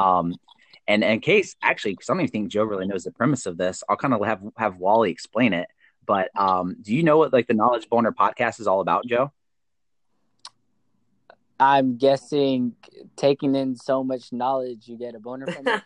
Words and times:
Um, 0.00 0.34
and 0.88 1.04
in 1.04 1.20
case 1.20 1.54
actually, 1.62 1.92
because 1.92 2.10
I 2.10 2.14
don't 2.14 2.22
even 2.22 2.32
think 2.32 2.48
Joe 2.50 2.64
really 2.64 2.86
knows 2.86 3.04
the 3.04 3.12
premise 3.12 3.46
of 3.46 3.56
this, 3.56 3.84
I'll 3.88 3.96
kind 3.96 4.14
of 4.14 4.24
have 4.24 4.42
have 4.56 4.76
Wally 4.76 5.10
explain 5.10 5.52
it. 5.52 5.68
But 6.06 6.30
um, 6.36 6.76
do 6.80 6.94
you 6.94 7.02
know 7.02 7.18
what 7.18 7.32
like 7.32 7.46
the 7.46 7.54
Knowledge 7.54 7.88
Boner 7.88 8.12
podcast 8.12 8.60
is 8.60 8.66
all 8.66 8.80
about, 8.80 9.06
Joe? 9.06 9.32
I'm 11.60 11.98
guessing 11.98 12.74
taking 13.16 13.54
in 13.54 13.76
so 13.76 14.02
much 14.02 14.32
knowledge, 14.32 14.88
you 14.88 14.96
get 14.96 15.14
a 15.14 15.20
boner 15.20 15.46
from 15.46 15.68
it. 15.68 15.82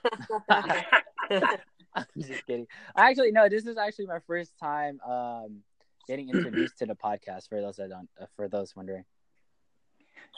I'm 1.97 2.07
just 2.19 2.47
kidding. 2.47 2.67
Actually, 2.97 3.33
no. 3.33 3.49
This 3.49 3.67
is 3.67 3.77
actually 3.77 4.07
my 4.07 4.21
first 4.27 4.53
time 4.59 5.01
um, 5.07 5.63
getting 6.09 6.29
introduced 6.29 6.79
to 6.79 6.87
the 6.87 6.95
podcast. 6.95 7.49
For 7.49 7.61
those 7.61 7.77
that 7.77 7.91
don't, 7.91 8.09
uh, 8.21 8.27
for 8.37 8.49
those 8.49 8.75
wondering. 8.75 9.05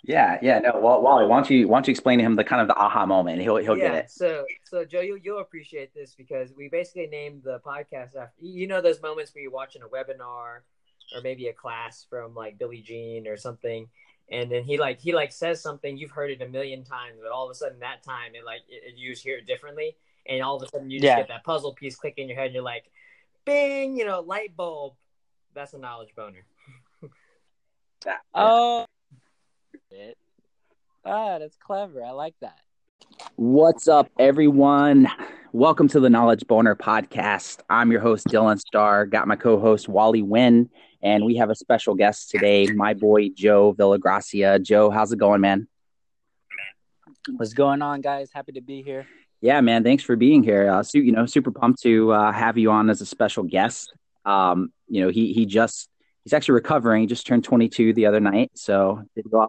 Yeah, 0.04 0.38
yeah, 0.40 0.60
no. 0.60 0.78
Well, 0.78 1.02
Wally, 1.02 1.26
why 1.26 1.36
don't 1.38 1.50
you 1.50 1.66
why 1.66 1.78
don't 1.78 1.88
you 1.88 1.90
explain 1.90 2.18
to 2.18 2.24
him 2.24 2.36
the 2.36 2.44
kind 2.44 2.62
of 2.62 2.68
the 2.68 2.76
aha 2.76 3.06
moment? 3.06 3.40
He'll 3.40 3.56
he'll 3.56 3.76
yeah, 3.76 3.88
get 3.88 3.94
it. 3.94 4.10
So 4.10 4.44
so 4.64 4.84
Joe, 4.84 5.00
you 5.00 5.18
you'll 5.22 5.40
appreciate 5.40 5.92
this 5.94 6.14
because 6.14 6.52
we 6.56 6.68
basically 6.68 7.08
named 7.08 7.42
the 7.42 7.60
podcast 7.66 8.14
after 8.14 8.32
you 8.40 8.66
know 8.68 8.80
those 8.80 9.02
moments 9.02 9.34
where 9.34 9.42
you're 9.42 9.50
watching 9.50 9.82
a 9.82 9.88
webinar 9.88 10.60
or 11.14 11.22
maybe 11.22 11.48
a 11.48 11.52
class 11.52 12.06
from 12.08 12.34
like 12.34 12.58
Billy 12.58 12.80
Gene 12.80 13.26
or 13.26 13.36
something, 13.36 13.88
and 14.30 14.50
then 14.50 14.62
he 14.62 14.78
like 14.78 15.00
he 15.00 15.12
like 15.12 15.32
says 15.32 15.60
something 15.60 15.96
you've 15.96 16.12
heard 16.12 16.30
it 16.30 16.40
a 16.40 16.48
million 16.48 16.84
times, 16.84 17.18
but 17.20 17.32
all 17.32 17.44
of 17.44 17.50
a 17.50 17.54
sudden 17.54 17.80
that 17.80 18.04
time 18.04 18.34
it 18.34 18.44
like 18.44 18.60
it, 18.68 18.94
you 18.96 19.10
just 19.10 19.24
hear 19.24 19.38
it 19.38 19.46
differently, 19.46 19.96
and 20.26 20.40
all 20.40 20.56
of 20.56 20.62
a 20.62 20.68
sudden 20.68 20.88
you 20.88 21.00
just 21.00 21.10
Yeah. 21.10 21.16
get 21.16 21.28
that 21.28 21.42
puzzle 21.42 21.74
piece 21.74 21.96
click 21.96 22.14
in 22.16 22.28
your 22.28 22.36
head, 22.36 22.46
and 22.46 22.54
you're 22.54 22.62
like, 22.62 22.84
bing, 23.44 23.96
you 23.96 24.04
know, 24.04 24.20
light 24.20 24.56
bulb. 24.56 24.94
That's 25.54 25.72
a 25.72 25.78
knowledge 25.78 26.14
boner. 26.14 26.44
Oh, 28.34 28.84
it. 29.90 30.16
Ah, 31.04 31.38
that's 31.38 31.56
clever. 31.56 32.02
I 32.04 32.10
like 32.10 32.34
that. 32.40 32.58
What's 33.36 33.86
up, 33.86 34.10
everyone? 34.18 35.08
Welcome 35.52 35.86
to 35.88 36.00
the 36.00 36.10
Knowledge 36.10 36.46
Boner 36.48 36.74
podcast. 36.74 37.60
I'm 37.70 37.92
your 37.92 38.00
host, 38.00 38.26
Dylan 38.26 38.58
Starr. 38.58 39.06
Got 39.06 39.28
my 39.28 39.36
co-host 39.36 39.88
Wally 39.88 40.22
Wynn, 40.22 40.70
and 41.02 41.24
we 41.24 41.36
have 41.36 41.50
a 41.50 41.54
special 41.54 41.94
guest 41.94 42.30
today, 42.30 42.66
my 42.66 42.94
boy 42.94 43.28
Joe 43.28 43.74
Villagracia. 43.74 44.60
Joe, 44.60 44.90
how's 44.90 45.12
it 45.12 45.18
going, 45.18 45.40
man? 45.40 45.68
What's 47.36 47.54
going 47.54 47.80
on, 47.80 48.00
guys? 48.00 48.30
Happy 48.32 48.52
to 48.52 48.60
be 48.60 48.82
here. 48.82 49.06
Yeah, 49.40 49.60
man. 49.60 49.84
Thanks 49.84 50.02
for 50.02 50.16
being 50.16 50.42
here. 50.42 50.68
Uh, 50.68 50.82
su- 50.82 51.00
you 51.00 51.12
know, 51.12 51.26
super 51.26 51.52
pumped 51.52 51.82
to 51.82 52.10
uh, 52.12 52.32
have 52.32 52.58
you 52.58 52.70
on 52.70 52.90
as 52.90 53.00
a 53.00 53.06
special 53.06 53.44
guest. 53.44 53.92
Um, 54.24 54.72
you 54.88 55.02
know, 55.02 55.10
he 55.10 55.32
he 55.32 55.46
just 55.46 55.88
he's 56.26 56.32
actually 56.32 56.54
recovering. 56.54 57.02
He 57.02 57.06
just 57.06 57.24
turned 57.24 57.44
22 57.44 57.92
the 57.92 58.06
other 58.06 58.18
night, 58.18 58.50
so 58.54 59.00
did 59.14 59.30
go 59.30 59.46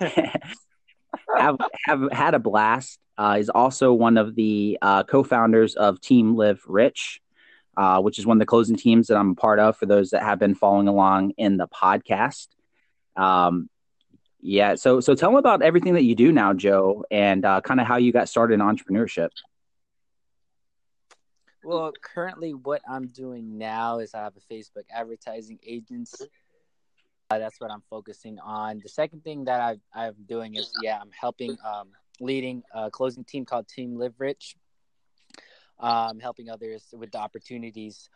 have 1.36 1.58
have 1.84 2.10
had 2.12 2.32
a 2.32 2.38
blast. 2.38 2.98
Uh, 3.18 3.36
he's 3.36 3.50
also 3.50 3.92
one 3.92 4.16
of 4.16 4.34
the 4.34 4.78
uh, 4.80 5.02
co-founders 5.02 5.74
of 5.74 6.00
Team 6.00 6.34
Live 6.34 6.62
Rich, 6.66 7.20
uh, 7.76 8.00
which 8.00 8.18
is 8.18 8.24
one 8.24 8.38
of 8.38 8.40
the 8.40 8.46
closing 8.46 8.74
teams 8.74 9.08
that 9.08 9.18
I'm 9.18 9.32
a 9.32 9.34
part 9.34 9.58
of. 9.58 9.76
For 9.76 9.84
those 9.84 10.10
that 10.10 10.22
have 10.22 10.38
been 10.38 10.54
following 10.54 10.88
along 10.88 11.32
in 11.36 11.58
the 11.58 11.68
podcast, 11.68 12.48
um, 13.16 13.68
yeah. 14.40 14.76
So 14.76 15.00
so 15.00 15.14
tell 15.14 15.30
me 15.30 15.36
about 15.36 15.60
everything 15.60 15.92
that 15.92 16.04
you 16.04 16.14
do 16.14 16.32
now, 16.32 16.54
Joe, 16.54 17.04
and 17.10 17.44
uh, 17.44 17.60
kind 17.60 17.80
of 17.80 17.86
how 17.86 17.98
you 17.98 18.12
got 18.12 18.30
started 18.30 18.54
in 18.54 18.60
entrepreneurship. 18.60 19.28
Well, 21.64 21.92
currently, 22.02 22.52
what 22.52 22.82
I'm 22.86 23.06
doing 23.06 23.56
now 23.56 23.98
is 23.98 24.14
I 24.14 24.18
have 24.18 24.34
a 24.36 24.52
Facebook 24.52 24.84
advertising 24.90 25.58
agency. 25.66 26.26
Uh, 27.30 27.38
that's 27.38 27.58
what 27.58 27.70
I'm 27.70 27.82
focusing 27.88 28.38
on. 28.38 28.80
The 28.82 28.88
second 28.88 29.24
thing 29.24 29.44
that 29.44 29.60
I, 29.60 29.78
I'm 29.94 30.14
doing 30.28 30.56
is, 30.56 30.70
yeah, 30.82 30.98
I'm 31.00 31.10
helping, 31.18 31.56
um, 31.64 31.88
leading 32.20 32.62
a 32.74 32.90
closing 32.90 33.24
team 33.24 33.46
called 33.46 33.66
Team 33.66 33.98
Live 33.98 34.14
Rich. 34.18 34.56
Um, 35.80 36.20
helping 36.20 36.50
others 36.50 36.84
with 36.92 37.10
the 37.10 37.18
opportunities 37.18 38.08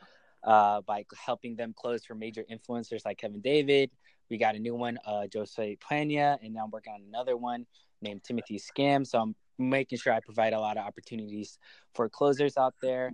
uh, 0.44 0.80
by 0.82 1.04
helping 1.16 1.56
them 1.56 1.74
close 1.76 2.04
for 2.04 2.14
major 2.14 2.44
influencers 2.50 3.04
like 3.04 3.18
Kevin 3.18 3.40
David. 3.40 3.90
We 4.30 4.38
got 4.38 4.54
a 4.54 4.58
new 4.58 4.74
one, 4.74 4.98
uh, 5.04 5.26
Jose 5.34 5.76
Pena, 5.76 6.38
and 6.42 6.54
now 6.54 6.64
I'm 6.64 6.70
working 6.70 6.92
on 6.92 7.02
another 7.08 7.36
one 7.36 7.66
named 8.00 8.22
Timothy 8.22 8.60
Scam. 8.60 9.06
So 9.06 9.20
I'm 9.20 9.34
making 9.58 9.98
sure 9.98 10.12
I 10.12 10.20
provide 10.20 10.52
a 10.52 10.60
lot 10.60 10.76
of 10.76 10.86
opportunities 10.86 11.58
for 11.94 12.08
closers 12.08 12.56
out 12.56 12.74
there. 12.80 13.10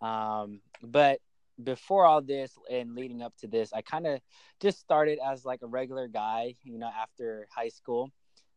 Um, 0.00 0.60
but 0.82 1.20
before 1.62 2.04
all 2.04 2.20
this 2.20 2.52
and 2.70 2.94
leading 2.94 3.22
up 3.22 3.34
to 3.38 3.46
this, 3.46 3.72
I 3.72 3.80
kind 3.82 4.06
of 4.06 4.20
just 4.60 4.78
started 4.80 5.18
as 5.24 5.44
like 5.44 5.62
a 5.62 5.66
regular 5.66 6.08
guy, 6.08 6.54
you 6.64 6.78
know, 6.78 6.90
after 6.94 7.46
high 7.54 7.68
school. 7.68 8.10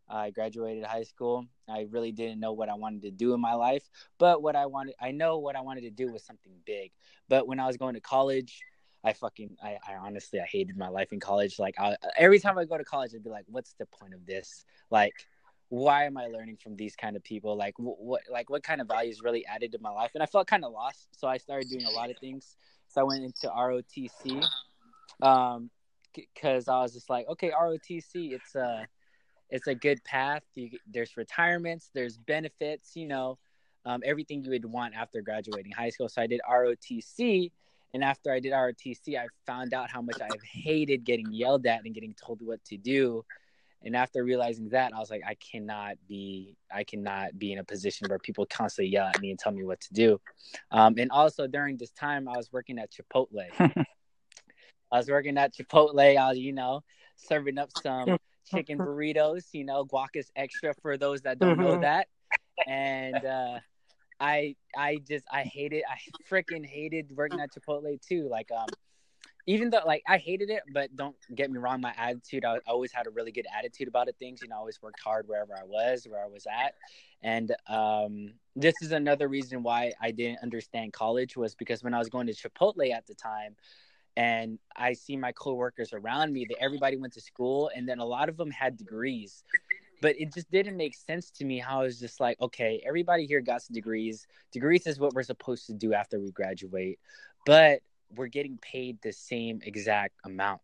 I 0.10 0.32
graduated 0.32 0.84
high 0.86 1.04
school. 1.04 1.46
I 1.70 1.86
really 1.92 2.12
didn't 2.12 2.40
know 2.40 2.54
what 2.54 2.68
I 2.68 2.74
wanted 2.74 3.04
to 3.04 3.12
do 3.12 3.34
in 3.34 3.40
my 3.40 3.54
life, 3.54 3.84
but 4.18 4.42
what 4.42 4.56
I 4.56 4.66
wanted, 4.66 4.96
I 5.00 5.12
know 5.12 5.38
what 5.38 5.56
I 5.56 5.62
wanted 5.62 5.82
to 5.82 5.92
do 5.92 6.12
was 6.12 6.24
something 6.24 6.52
big. 6.66 6.92
But 7.28 7.48
when 7.48 7.60
I 7.60 7.68
was 7.68 7.78
going 7.78 7.94
to 7.94 8.02
college, 8.02 8.60
I 9.04 9.14
fucking, 9.14 9.56
I, 9.64 9.78
I 9.88 9.94
honestly, 9.96 10.40
I 10.40 10.46
hated 10.46 10.76
my 10.76 10.90
life 10.90 11.14
in 11.14 11.20
college. 11.20 11.60
Like, 11.60 11.76
I, 11.80 11.96
every 12.18 12.40
time 12.40 12.58
I 12.58 12.66
go 12.66 12.78
to 12.78 12.84
college, 12.84 13.12
I'd 13.14 13.24
be 13.24 13.30
like, 13.30 13.46
what's 13.48 13.74
the 13.74 13.86
point 13.86 14.14
of 14.14 14.26
this? 14.26 14.66
Like, 14.90 15.14
why 15.70 16.06
am 16.06 16.18
I 16.18 16.28
learning 16.28 16.58
from 16.62 16.76
these 16.76 16.96
kind 16.96 17.16
of 17.16 17.24
people? 17.24 17.56
Like, 17.56 17.76
wh- 17.78 18.00
what, 18.00 18.24
like, 18.30 18.50
what 18.50 18.64
kind 18.64 18.82
of 18.82 18.88
values 18.88 19.22
really 19.24 19.46
added 19.46 19.72
to 19.74 19.80
my 19.80 19.92
life? 19.92 20.12
And 20.16 20.24
I 20.24 20.26
felt 20.26 20.48
kind 20.48 20.66
of 20.66 20.72
lost, 20.72 21.08
so 21.12 21.28
I 21.28 21.38
started 21.38 21.70
doing 21.70 21.86
a 21.86 21.92
lot 21.92 22.10
of 22.10 22.18
things. 22.18 22.58
So 22.88 23.02
I 23.02 23.04
went 23.04 23.24
into 23.24 23.48
ROTC, 23.48 24.44
um, 25.22 25.70
because 26.16 26.68
I 26.68 26.82
was 26.82 26.94
just 26.94 27.10
like, 27.10 27.28
okay, 27.30 27.52
ROTC, 27.52 28.32
it's 28.32 28.56
a, 28.56 28.88
it's 29.52 29.68
a 29.68 29.76
good 29.76 30.04
path. 30.04 30.44
You, 30.56 30.72
there's 30.92 31.16
retirements, 31.16 31.92
there's 31.94 32.18
benefits, 32.18 32.96
you 32.96 33.08
know, 33.08 33.38
um, 33.86 34.02
everything 34.04 34.44
you 34.44 34.50
would 34.50 34.66
want 34.66 34.96
after 34.96 35.22
graduating 35.22 35.72
high 35.72 35.90
school. 35.90 36.10
So 36.10 36.22
I 36.22 36.28
did 36.28 36.42
ROTC, 36.50 37.52
and 37.94 38.04
after 38.04 38.32
I 38.32 38.40
did 38.40 38.54
ROTC, 38.54 39.18
I 39.18 39.28
found 39.46 39.74
out 39.74 39.92
how 39.92 40.02
much 40.02 40.20
I've 40.22 40.44
hated 40.44 41.04
getting 41.04 41.32
yelled 41.32 41.66
at 41.68 41.86
and 41.86 41.94
getting 41.94 42.14
told 42.14 42.42
what 42.42 42.64
to 42.66 42.78
do. 42.78 43.24
And 43.84 43.96
after 43.96 44.24
realizing 44.24 44.70
that, 44.70 44.94
I 44.94 45.00
was 45.00 45.10
like, 45.10 45.22
I 45.26 45.36
cannot 45.36 45.96
be, 46.08 46.58
I 46.74 46.84
cannot 46.84 47.40
be 47.40 47.54
in 47.54 47.60
a 47.60 47.64
position 47.64 48.08
where 48.10 48.20
people 48.20 48.46
constantly 48.46 48.92
yell 48.92 49.08
at 49.08 49.22
me 49.22 49.30
and 49.30 49.40
tell 49.40 49.54
me 49.54 49.64
what 49.64 49.80
to 49.82 49.94
do. 49.94 50.20
Um, 50.72 50.96
and 50.98 51.10
also 51.12 51.48
during 51.48 51.78
this 51.78 51.92
time, 51.92 52.28
I 52.28 52.36
was 52.36 52.52
working 52.52 52.78
at 52.78 52.92
Chipotle. 52.92 53.48
I 54.92 54.98
was 54.98 55.08
working 55.08 55.38
at 55.38 55.54
Chipotle. 55.54 56.18
I 56.18 56.30
was, 56.30 56.38
you 56.38 56.52
know, 56.52 56.82
serving 57.16 57.58
up 57.58 57.70
some 57.82 58.18
chicken 58.46 58.78
burritos. 58.80 59.46
You 59.54 59.64
know, 59.64 59.86
guac 59.86 60.10
is 60.16 60.30
extra 60.36 60.74
for 60.82 60.98
those 60.98 61.22
that 61.22 61.40
don't 61.40 61.60
know 61.60 61.80
that. 61.80 62.08
And 62.68 63.24
uh, 63.24 63.60
I, 64.20 64.56
I 64.76 65.00
just, 65.08 65.24
I 65.32 65.44
hated, 65.44 65.84
I 65.90 65.98
freaking 66.30 66.66
hated 66.66 67.16
working 67.16 67.40
at 67.40 67.52
Chipotle 67.54 68.02
too. 68.02 68.28
Like, 68.30 68.50
um, 68.52 68.68
even 69.50 69.72
though 69.72 69.82
like 69.84 70.04
I 70.08 70.20
hated 70.20 70.52
it, 70.52 70.62
but 70.72 70.96
don't 70.96 71.16
get 71.34 71.50
me 71.50 71.58
wrong, 71.58 71.82
my 71.82 71.92
attitude, 71.98 72.46
I 72.46 72.60
always 72.68 72.92
had 72.92 73.08
a 73.08 73.10
really 73.10 73.32
good 73.32 73.48
attitude 73.58 73.88
about 73.88 74.08
it. 74.08 74.16
Things, 74.20 74.44
you 74.44 74.48
know, 74.48 74.58
I 74.58 74.60
always 74.60 74.80
worked 74.80 75.00
hard 75.00 75.28
wherever 75.28 75.56
I 75.56 75.64
was, 75.64 76.06
where 76.08 76.24
I 76.24 76.28
was 76.28 76.46
at. 76.46 76.76
And 77.24 77.56
um, 77.66 78.34
this 78.56 78.76
is 78.84 78.92
another 78.92 79.28
reason 79.28 79.64
why 79.64 79.94
I 80.00 80.12
didn't 80.12 80.44
understand 80.44 80.94
college 80.94 81.36
was 81.36 81.56
because 81.56 81.84
when 81.84 81.96
I 81.96 81.98
was 81.98 82.10
going 82.10 82.28
to 82.28 82.34
Chipotle 82.34 82.94
at 82.94 83.08
the 83.08 83.16
time, 83.16 83.56
and 84.16 84.60
I 84.76 84.94
see 84.94 85.18
my 85.18 85.32
coworkers 85.32 85.94
around 85.94 86.32
me 86.32 86.46
that 86.46 86.62
everybody 86.62 86.98
went 86.98 87.14
to 87.14 87.22
school, 87.22 87.72
and 87.76 87.90
then 87.90 87.98
a 87.98 88.06
lot 88.06 88.30
of 88.30 88.38
them 88.38 88.52
had 88.52 88.78
degrees. 88.78 89.44
But 90.00 90.16
it 90.20 90.32
just 90.32 90.52
didn't 90.52 90.78
make 90.78 90.94
sense 90.94 91.32
to 91.32 91.46
me 91.46 91.58
how 91.58 91.82
I 91.82 91.84
was 91.86 92.00
just 92.00 92.20
like, 92.20 92.40
okay, 92.40 92.84
everybody 92.86 93.26
here 93.26 93.42
got 93.42 93.64
some 93.64 93.74
degrees. 93.74 94.28
Degrees 94.52 94.86
is 94.86 95.00
what 95.00 95.14
we're 95.14 95.24
supposed 95.24 95.66
to 95.68 95.74
do 95.74 95.94
after 95.94 96.20
we 96.20 96.30
graduate. 96.30 97.00
But 97.46 97.82
we're 98.16 98.28
getting 98.28 98.58
paid 98.58 99.02
the 99.02 99.12
same 99.12 99.62
exact 99.64 100.16
amount. 100.26 100.62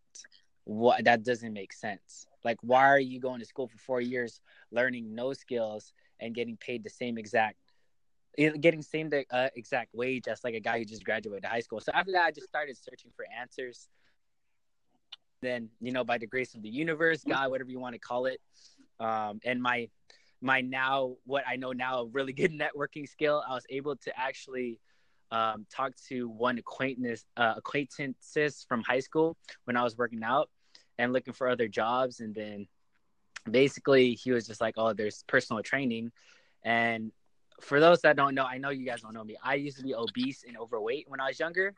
What 0.64 1.04
that 1.04 1.24
doesn't 1.24 1.52
make 1.52 1.72
sense. 1.72 2.26
Like, 2.44 2.58
why 2.60 2.86
are 2.86 2.98
you 2.98 3.20
going 3.20 3.40
to 3.40 3.46
school 3.46 3.68
for 3.68 3.78
four 3.78 4.00
years, 4.00 4.40
learning 4.70 5.14
no 5.14 5.32
skills, 5.32 5.92
and 6.20 6.34
getting 6.34 6.56
paid 6.56 6.82
the 6.82 6.90
same 6.90 7.18
exact, 7.18 7.56
getting 8.36 8.82
same 8.82 9.10
uh, 9.30 9.48
exact 9.54 9.94
wage 9.94 10.28
as 10.28 10.42
like 10.44 10.54
a 10.54 10.60
guy 10.60 10.78
who 10.78 10.84
just 10.84 11.04
graduated 11.04 11.44
high 11.44 11.60
school? 11.60 11.80
So 11.80 11.92
after 11.94 12.12
that, 12.12 12.24
I 12.24 12.30
just 12.30 12.48
started 12.48 12.76
searching 12.76 13.12
for 13.14 13.24
answers. 13.40 13.88
Then, 15.42 15.68
you 15.80 15.92
know, 15.92 16.02
by 16.02 16.18
the 16.18 16.26
grace 16.26 16.54
of 16.54 16.62
the 16.62 16.68
universe, 16.68 17.22
God, 17.22 17.50
whatever 17.50 17.70
you 17.70 17.78
want 17.78 17.94
to 17.94 18.00
call 18.00 18.26
it, 18.26 18.40
um, 18.98 19.40
and 19.44 19.62
my 19.62 19.88
my 20.40 20.60
now 20.60 21.16
what 21.24 21.44
I 21.46 21.56
know 21.56 21.72
now 21.72 22.04
really 22.12 22.32
good 22.32 22.52
networking 22.58 23.08
skill, 23.08 23.42
I 23.46 23.54
was 23.54 23.64
able 23.70 23.96
to 23.96 24.18
actually 24.18 24.80
um, 25.30 25.66
talked 25.70 26.04
to 26.08 26.28
one 26.28 26.58
acquaintance 26.58 27.24
uh, 27.36 27.54
acquaintances 27.56 28.64
from 28.68 28.82
high 28.82 29.00
school 29.00 29.36
when 29.64 29.76
I 29.76 29.82
was 29.82 29.96
working 29.96 30.22
out 30.22 30.48
and 30.98 31.12
looking 31.12 31.34
for 31.34 31.48
other 31.48 31.68
jobs, 31.68 32.20
and 32.20 32.34
then 32.34 32.66
basically 33.50 34.14
he 34.14 34.30
was 34.32 34.46
just 34.46 34.60
like, 34.60 34.74
"Oh, 34.76 34.92
there's 34.92 35.24
personal 35.26 35.62
training," 35.62 36.12
and 36.64 37.12
for 37.60 37.80
those 37.80 38.02
that 38.02 38.16
don't 38.16 38.34
know, 38.34 38.44
I 38.44 38.58
know 38.58 38.70
you 38.70 38.86
guys 38.86 39.02
don't 39.02 39.14
know 39.14 39.24
me. 39.24 39.36
I 39.42 39.54
used 39.54 39.78
to 39.78 39.82
be 39.82 39.94
obese 39.94 40.44
and 40.46 40.56
overweight 40.56 41.06
when 41.08 41.20
I 41.20 41.28
was 41.28 41.38
younger, 41.40 41.74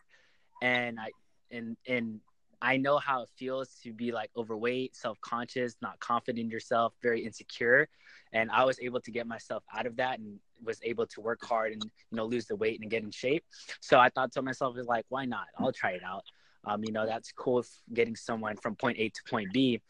and 0.62 0.98
I 0.98 1.10
and 1.50 1.76
and 1.86 2.20
I 2.60 2.76
know 2.76 2.98
how 2.98 3.22
it 3.22 3.28
feels 3.36 3.74
to 3.84 3.92
be 3.92 4.10
like 4.12 4.30
overweight, 4.36 4.96
self 4.96 5.20
conscious, 5.20 5.76
not 5.80 6.00
confident 6.00 6.44
in 6.44 6.50
yourself, 6.50 6.92
very 7.02 7.24
insecure. 7.24 7.88
And 8.32 8.50
I 8.50 8.64
was 8.64 8.78
able 8.80 9.00
to 9.02 9.10
get 9.10 9.26
myself 9.26 9.62
out 9.72 9.86
of 9.86 9.96
that 9.96 10.18
and 10.18 10.40
was 10.62 10.80
able 10.82 11.06
to 11.06 11.20
work 11.20 11.44
hard 11.44 11.72
and 11.72 11.82
you 11.84 12.16
know 12.16 12.24
lose 12.24 12.46
the 12.46 12.56
weight 12.56 12.80
and 12.80 12.90
get 12.90 13.02
in 13.02 13.10
shape. 13.10 13.44
So 13.80 13.98
I 13.98 14.08
thought 14.10 14.32
to 14.32 14.42
myself, 14.42 14.76
is 14.78 14.86
like, 14.86 15.06
why 15.08 15.24
not? 15.24 15.46
I'll 15.58 15.72
try 15.72 15.92
it 15.92 16.02
out. 16.04 16.24
Um, 16.64 16.84
you 16.84 16.92
know, 16.92 17.06
that's 17.06 17.32
cool 17.32 17.64
getting 17.92 18.16
someone 18.16 18.56
from 18.56 18.74
point 18.74 18.98
A 18.98 19.08
to 19.08 19.20
point 19.28 19.52
B. 19.52 19.80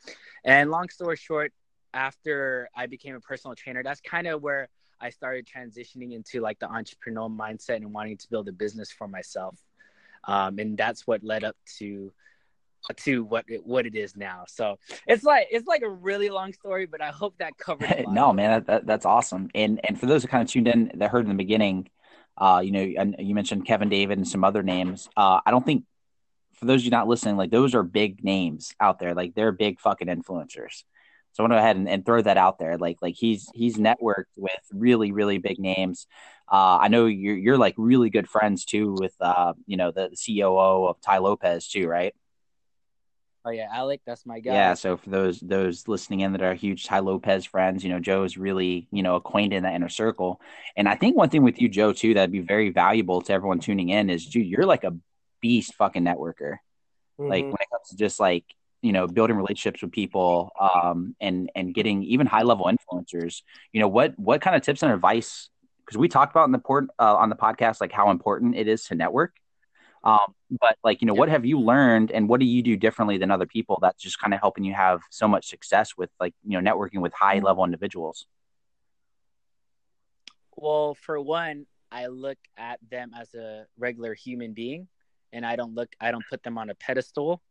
And 0.45 0.71
long 0.71 0.89
story 0.91 1.17
short, 1.17 1.53
after 1.95 2.69
I 2.77 2.87
became 2.87 3.15
a 3.15 3.21
personal 3.21 3.55
trainer, 3.55 3.83
that's 3.83 4.01
kind 4.01 4.27
of 4.27 4.43
where 4.43 4.69
I 5.01 5.11
started 5.11 5.47
transitioning 5.47 6.13
into 6.13 6.41
like 6.41 6.59
the 6.59 6.67
entrepreneurial 6.67 7.35
mindset 7.35 7.77
and 7.77 7.93
wanting 7.93 8.17
to 8.19 8.29
build 8.29 8.49
a 8.49 8.53
business 8.53 8.91
for 8.91 9.09
myself. 9.09 9.59
Um, 10.25 10.59
and 10.59 10.77
that's 10.77 11.07
what 11.07 11.23
led 11.23 11.45
up 11.45 11.57
to 11.79 12.13
to 12.97 13.25
what 13.25 13.45
it, 13.49 13.65
what 13.67 13.87
it 13.87 13.95
is 13.95 14.17
now. 14.17 14.45
So 14.49 14.79
it's 15.07 15.25
like 15.25 15.49
it's 15.51 15.67
like 15.67 15.83
a 15.83 15.89
really 15.89 16.31
long 16.31 16.53
story, 16.53 16.87
but 16.87 17.01
I 17.01 17.11
hope 17.11 17.37
that 17.39 17.57
covered. 17.59 17.91
It. 17.91 18.07
No, 18.19 18.33
man, 18.33 18.51
that, 18.51 18.67
that, 18.67 18.87
that's 18.87 19.07
awesome. 19.07 19.51
And 19.55 19.81
and 19.85 19.99
for 19.99 20.07
those 20.07 20.23
who 20.23 20.29
kind 20.29 20.43
of 20.43 20.51
tuned 20.51 20.69
in 20.69 20.91
that 20.95 21.11
heard 21.11 21.25
in 21.25 21.29
the 21.29 21.35
beginning, 21.35 21.89
uh, 22.37 22.61
you 22.65 22.73
know, 22.73 22.81
and 22.81 23.17
you 23.19 23.35
mentioned 23.35 23.67
Kevin 23.67 23.89
David 23.89 24.19
and 24.19 24.27
some 24.27 24.45
other 24.45 24.63
names. 24.63 25.09
Uh, 25.17 25.41
I 25.45 25.51
don't 25.51 25.65
think 25.65 25.85
for 26.55 26.65
those 26.65 26.81
of 26.81 26.85
you 26.85 26.91
not 26.91 27.07
listening, 27.07 27.37
like 27.37 27.51
those 27.51 27.75
are 27.75 27.83
big 27.83 28.25
names 28.25 28.75
out 28.81 28.99
there. 28.99 29.15
Like 29.15 29.35
they're 29.35 29.53
big 29.53 29.81
fucking 29.81 30.09
influencers. 30.09 30.83
So 31.33 31.43
I 31.43 31.45
want 31.45 31.53
to 31.53 31.55
go 31.57 31.59
ahead 31.59 31.77
and, 31.77 31.89
and, 31.89 32.05
throw 32.05 32.21
that 32.21 32.37
out 32.37 32.59
there. 32.59 32.79
Like 32.79 32.99
like 33.01 33.15
he's 33.15 33.49
he's 33.55 33.77
networked 33.77 34.25
with 34.37 34.53
really 34.73 35.13
really 35.13 35.39
big 35.39 35.59
names. 35.59 36.07
Uh, 36.51 36.79
I 36.81 36.89
know 36.89 37.07
you're 37.07 37.37
you're 37.37 37.59
like 37.59 37.75
really 37.77 38.11
good 38.11 38.29
friends 38.29 38.65
too 38.65 38.95
with 38.99 39.15
uh, 39.21 39.53
you 39.67 39.77
know 39.77 39.93
the, 39.93 40.11
the 40.11 40.41
COO 40.41 40.87
of 40.87 41.01
Tai 41.01 41.19
Lopez 41.19 41.69
too, 41.69 41.87
right? 41.87 42.15
Oh 43.49 43.51
yeah, 43.51 43.69
Alec, 43.73 44.03
that's 44.05 44.27
my 44.27 44.41
guy. 44.41 44.53
Yeah, 44.53 44.75
so 44.75 44.99
for 44.99 45.09
those 45.09 45.41
those 45.41 45.89
listening 45.89 46.21
in 46.21 46.33
that 46.33 46.43
are 46.43 46.53
huge 46.53 46.85
Tai 46.85 46.99
Lopez 46.99 47.47
friends, 47.47 47.83
you 47.83 47.89
know, 47.89 47.99
Joe's 47.99 48.37
really, 48.37 48.87
you 48.93 49.03
know, 49.03 49.17
acquainted 49.17 49.57
in 49.57 49.63
that 49.63 49.75
inner 49.75 49.89
circle. 49.89 50.39
And 50.77 50.87
I 50.87 50.97
think 50.97 51.17
one 51.17 51.31
thing 51.31 51.43
with 51.43 51.59
you, 51.59 51.71
Joe, 51.71 51.95
too, 51.95 52.13
that'd 52.13 52.31
be 52.31 52.41
very 52.41 52.69
valuable 52.69 53.23
to 53.23 53.33
everyone 53.33 53.61
tuning 53.61 53.89
in 53.89 54.11
is 54.11 54.27
dude, 54.27 54.47
you're 54.47 54.67
like 54.67 54.85
a 54.85 54.95
beast 55.41 55.75
fucking 55.77 56.05
networker. 56.05 56.59
Mm-hmm. 57.19 57.29
Like 57.29 57.45
when 57.45 57.55
it 57.55 57.71
comes 57.71 57.89
to 57.89 57.97
just 57.97 58.21
like, 58.21 58.45
you 58.83 58.93
know, 58.93 59.07
building 59.07 59.37
relationships 59.37 59.81
with 59.81 59.93
people, 59.93 60.51
um, 60.61 61.17
and 61.19 61.51
and 61.55 61.73
getting 61.73 62.03
even 62.03 62.27
high 62.27 62.43
level 62.43 62.67
influencers, 62.67 63.41
you 63.73 63.81
know, 63.81 63.89
what 63.89 64.19
what 64.19 64.43
kind 64.43 64.57
of 64.57 64.63
tips 64.63 64.83
and 64.83 64.93
advice 64.93 65.49
because 65.87 65.97
we 65.97 66.07
talked 66.07 66.33
about 66.33 66.45
in 66.45 66.53
the 66.53 66.59
port 66.59 66.85
uh, 66.99 67.17
on 67.17 67.31
the 67.31 67.37
podcast 67.37 67.81
like 67.81 67.93
how 67.93 68.11
important 68.11 68.55
it 68.55 68.69
is 68.69 68.85
to 68.85 68.95
network 68.95 69.33
um, 70.05 70.35
but 70.61 70.77
like, 70.85 71.01
you 71.01 71.07
know, 71.07 71.15
what 71.15 71.29
have 71.29 71.45
you 71.45 71.61
learned 71.61 72.11
and 72.11 72.29
what 72.29 72.41
do 72.41 72.47
you 72.47 72.63
do 72.63 72.77
differently 72.77 73.19
than 73.19 73.31
other 73.31 73.47
people 73.47 73.79
that's 73.83 74.03
just 74.03 74.19
kind 74.21 74.33
of 74.33 74.41
helping 74.41 74.65
you 74.65 74.75
have 74.75 75.01
so 75.11 75.27
much 75.27 75.49
success 75.49 75.97
with 75.97 76.11
like, 76.21 76.35
you 76.47 76.61
know, 76.61 76.71
networking 76.71 77.01
with 77.01 77.13
high 77.13 77.39
level 77.41 77.65
individuals? 77.65 78.27
Well, 80.57 80.95
for 80.95 81.21
one, 81.21 81.67
I 81.91 82.07
look 82.07 82.39
at 82.57 82.79
them 82.91 83.13
as 83.19 83.35
a 83.35 83.67
regular 83.79 84.15
human 84.15 84.53
being 84.53 84.89
and 85.33 85.45
I 85.45 85.57
don't 85.57 85.75
look, 85.75 85.95
I 86.01 86.11
don't 86.11 86.25
put 86.29 86.43
them 86.43 86.59
on 86.59 86.71
a 86.71 86.75
pedestal. 86.75 87.43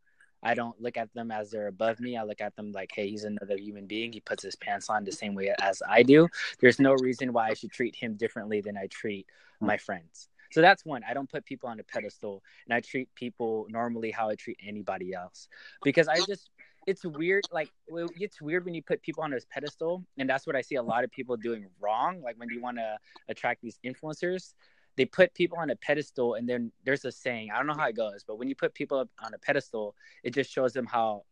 I 0.42 0.54
don't 0.54 0.80
look 0.80 0.96
at 0.96 1.12
them 1.14 1.32
as 1.32 1.50
they're 1.50 1.66
above 1.66 1.98
me. 1.98 2.16
I 2.16 2.22
look 2.22 2.40
at 2.40 2.54
them 2.54 2.70
like, 2.70 2.92
hey, 2.94 3.08
he's 3.08 3.24
another 3.24 3.56
human 3.56 3.86
being. 3.86 4.12
He 4.12 4.20
puts 4.20 4.42
his 4.42 4.54
pants 4.54 4.88
on 4.88 5.04
the 5.04 5.10
same 5.10 5.34
way 5.34 5.52
as 5.60 5.82
I 5.88 6.04
do. 6.04 6.28
There's 6.60 6.78
no 6.78 6.92
reason 6.92 7.32
why 7.32 7.48
I 7.48 7.54
should 7.54 7.72
treat 7.72 7.96
him 7.96 8.14
differently 8.14 8.60
than 8.60 8.76
I 8.76 8.86
treat 8.86 9.26
my 9.60 9.76
friends. 9.76 10.28
So 10.50 10.60
that's 10.60 10.84
one. 10.84 11.02
I 11.08 11.14
don't 11.14 11.28
put 11.28 11.44
people 11.44 11.68
on 11.68 11.80
a 11.80 11.84
pedestal 11.84 12.42
and 12.66 12.74
I 12.74 12.80
treat 12.80 13.08
people 13.14 13.66
normally 13.68 14.10
how 14.10 14.30
I 14.30 14.34
treat 14.34 14.58
anybody 14.66 15.14
else 15.14 15.48
because 15.82 16.08
I 16.08 16.16
just, 16.26 16.50
it's 16.86 17.04
weird. 17.04 17.44
Like, 17.52 17.70
it's 17.88 18.40
weird 18.40 18.64
when 18.64 18.74
you 18.74 18.82
put 18.82 19.02
people 19.02 19.22
on 19.22 19.32
a 19.34 19.38
pedestal. 19.50 20.04
And 20.16 20.28
that's 20.28 20.46
what 20.46 20.56
I 20.56 20.62
see 20.62 20.76
a 20.76 20.82
lot 20.82 21.04
of 21.04 21.10
people 21.10 21.36
doing 21.36 21.66
wrong. 21.80 22.22
Like, 22.22 22.38
when 22.38 22.48
you 22.50 22.62
want 22.62 22.78
to 22.78 22.96
attract 23.28 23.60
these 23.60 23.78
influencers, 23.84 24.54
they 24.96 25.04
put 25.04 25.32
people 25.34 25.58
on 25.58 25.70
a 25.70 25.76
pedestal 25.76 26.34
and 26.34 26.48
then 26.48 26.72
there's 26.84 27.04
a 27.04 27.12
saying, 27.12 27.50
I 27.52 27.58
don't 27.58 27.68
know 27.68 27.74
how 27.74 27.88
it 27.88 27.96
goes, 27.96 28.24
but 28.26 28.36
when 28.36 28.48
you 28.48 28.56
put 28.56 28.74
people 28.74 29.08
on 29.24 29.32
a 29.32 29.38
pedestal, 29.38 29.94
it 30.24 30.34
just 30.34 30.50
shows 30.50 30.72
them 30.72 30.86
how 30.86 31.24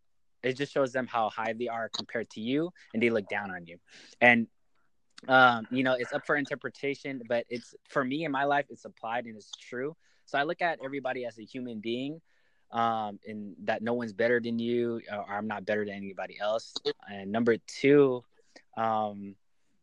it 0.42 0.52
just 0.52 0.72
shows 0.72 0.92
them 0.92 1.08
how 1.08 1.28
high 1.30 1.52
they 1.52 1.66
are 1.66 1.88
compared 1.88 2.30
to 2.30 2.40
you 2.40 2.70
and 2.94 3.02
they 3.02 3.10
look 3.10 3.28
down 3.28 3.50
on 3.50 3.66
you 3.66 3.78
and 4.20 4.46
um, 5.28 5.66
you 5.70 5.82
know, 5.82 5.94
it's 5.94 6.12
up 6.12 6.26
for 6.26 6.36
interpretation, 6.36 7.22
but 7.28 7.44
it's 7.48 7.74
for 7.88 8.04
me 8.04 8.24
in 8.24 8.32
my 8.32 8.44
life, 8.44 8.66
it's 8.70 8.84
applied 8.84 9.24
and 9.26 9.36
it's 9.36 9.50
true. 9.52 9.96
So 10.26 10.38
I 10.38 10.42
look 10.42 10.62
at 10.62 10.78
everybody 10.84 11.24
as 11.24 11.38
a 11.38 11.42
human 11.42 11.80
being, 11.80 12.20
um, 12.72 13.18
and 13.26 13.54
that 13.64 13.82
no 13.82 13.94
one's 13.94 14.12
better 14.12 14.40
than 14.40 14.58
you, 14.58 15.00
or 15.10 15.32
I'm 15.32 15.46
not 15.46 15.64
better 15.64 15.84
than 15.84 15.94
anybody 15.94 16.36
else. 16.40 16.74
And 17.10 17.30
number 17.30 17.56
two, 17.66 18.24
um, 18.76 19.36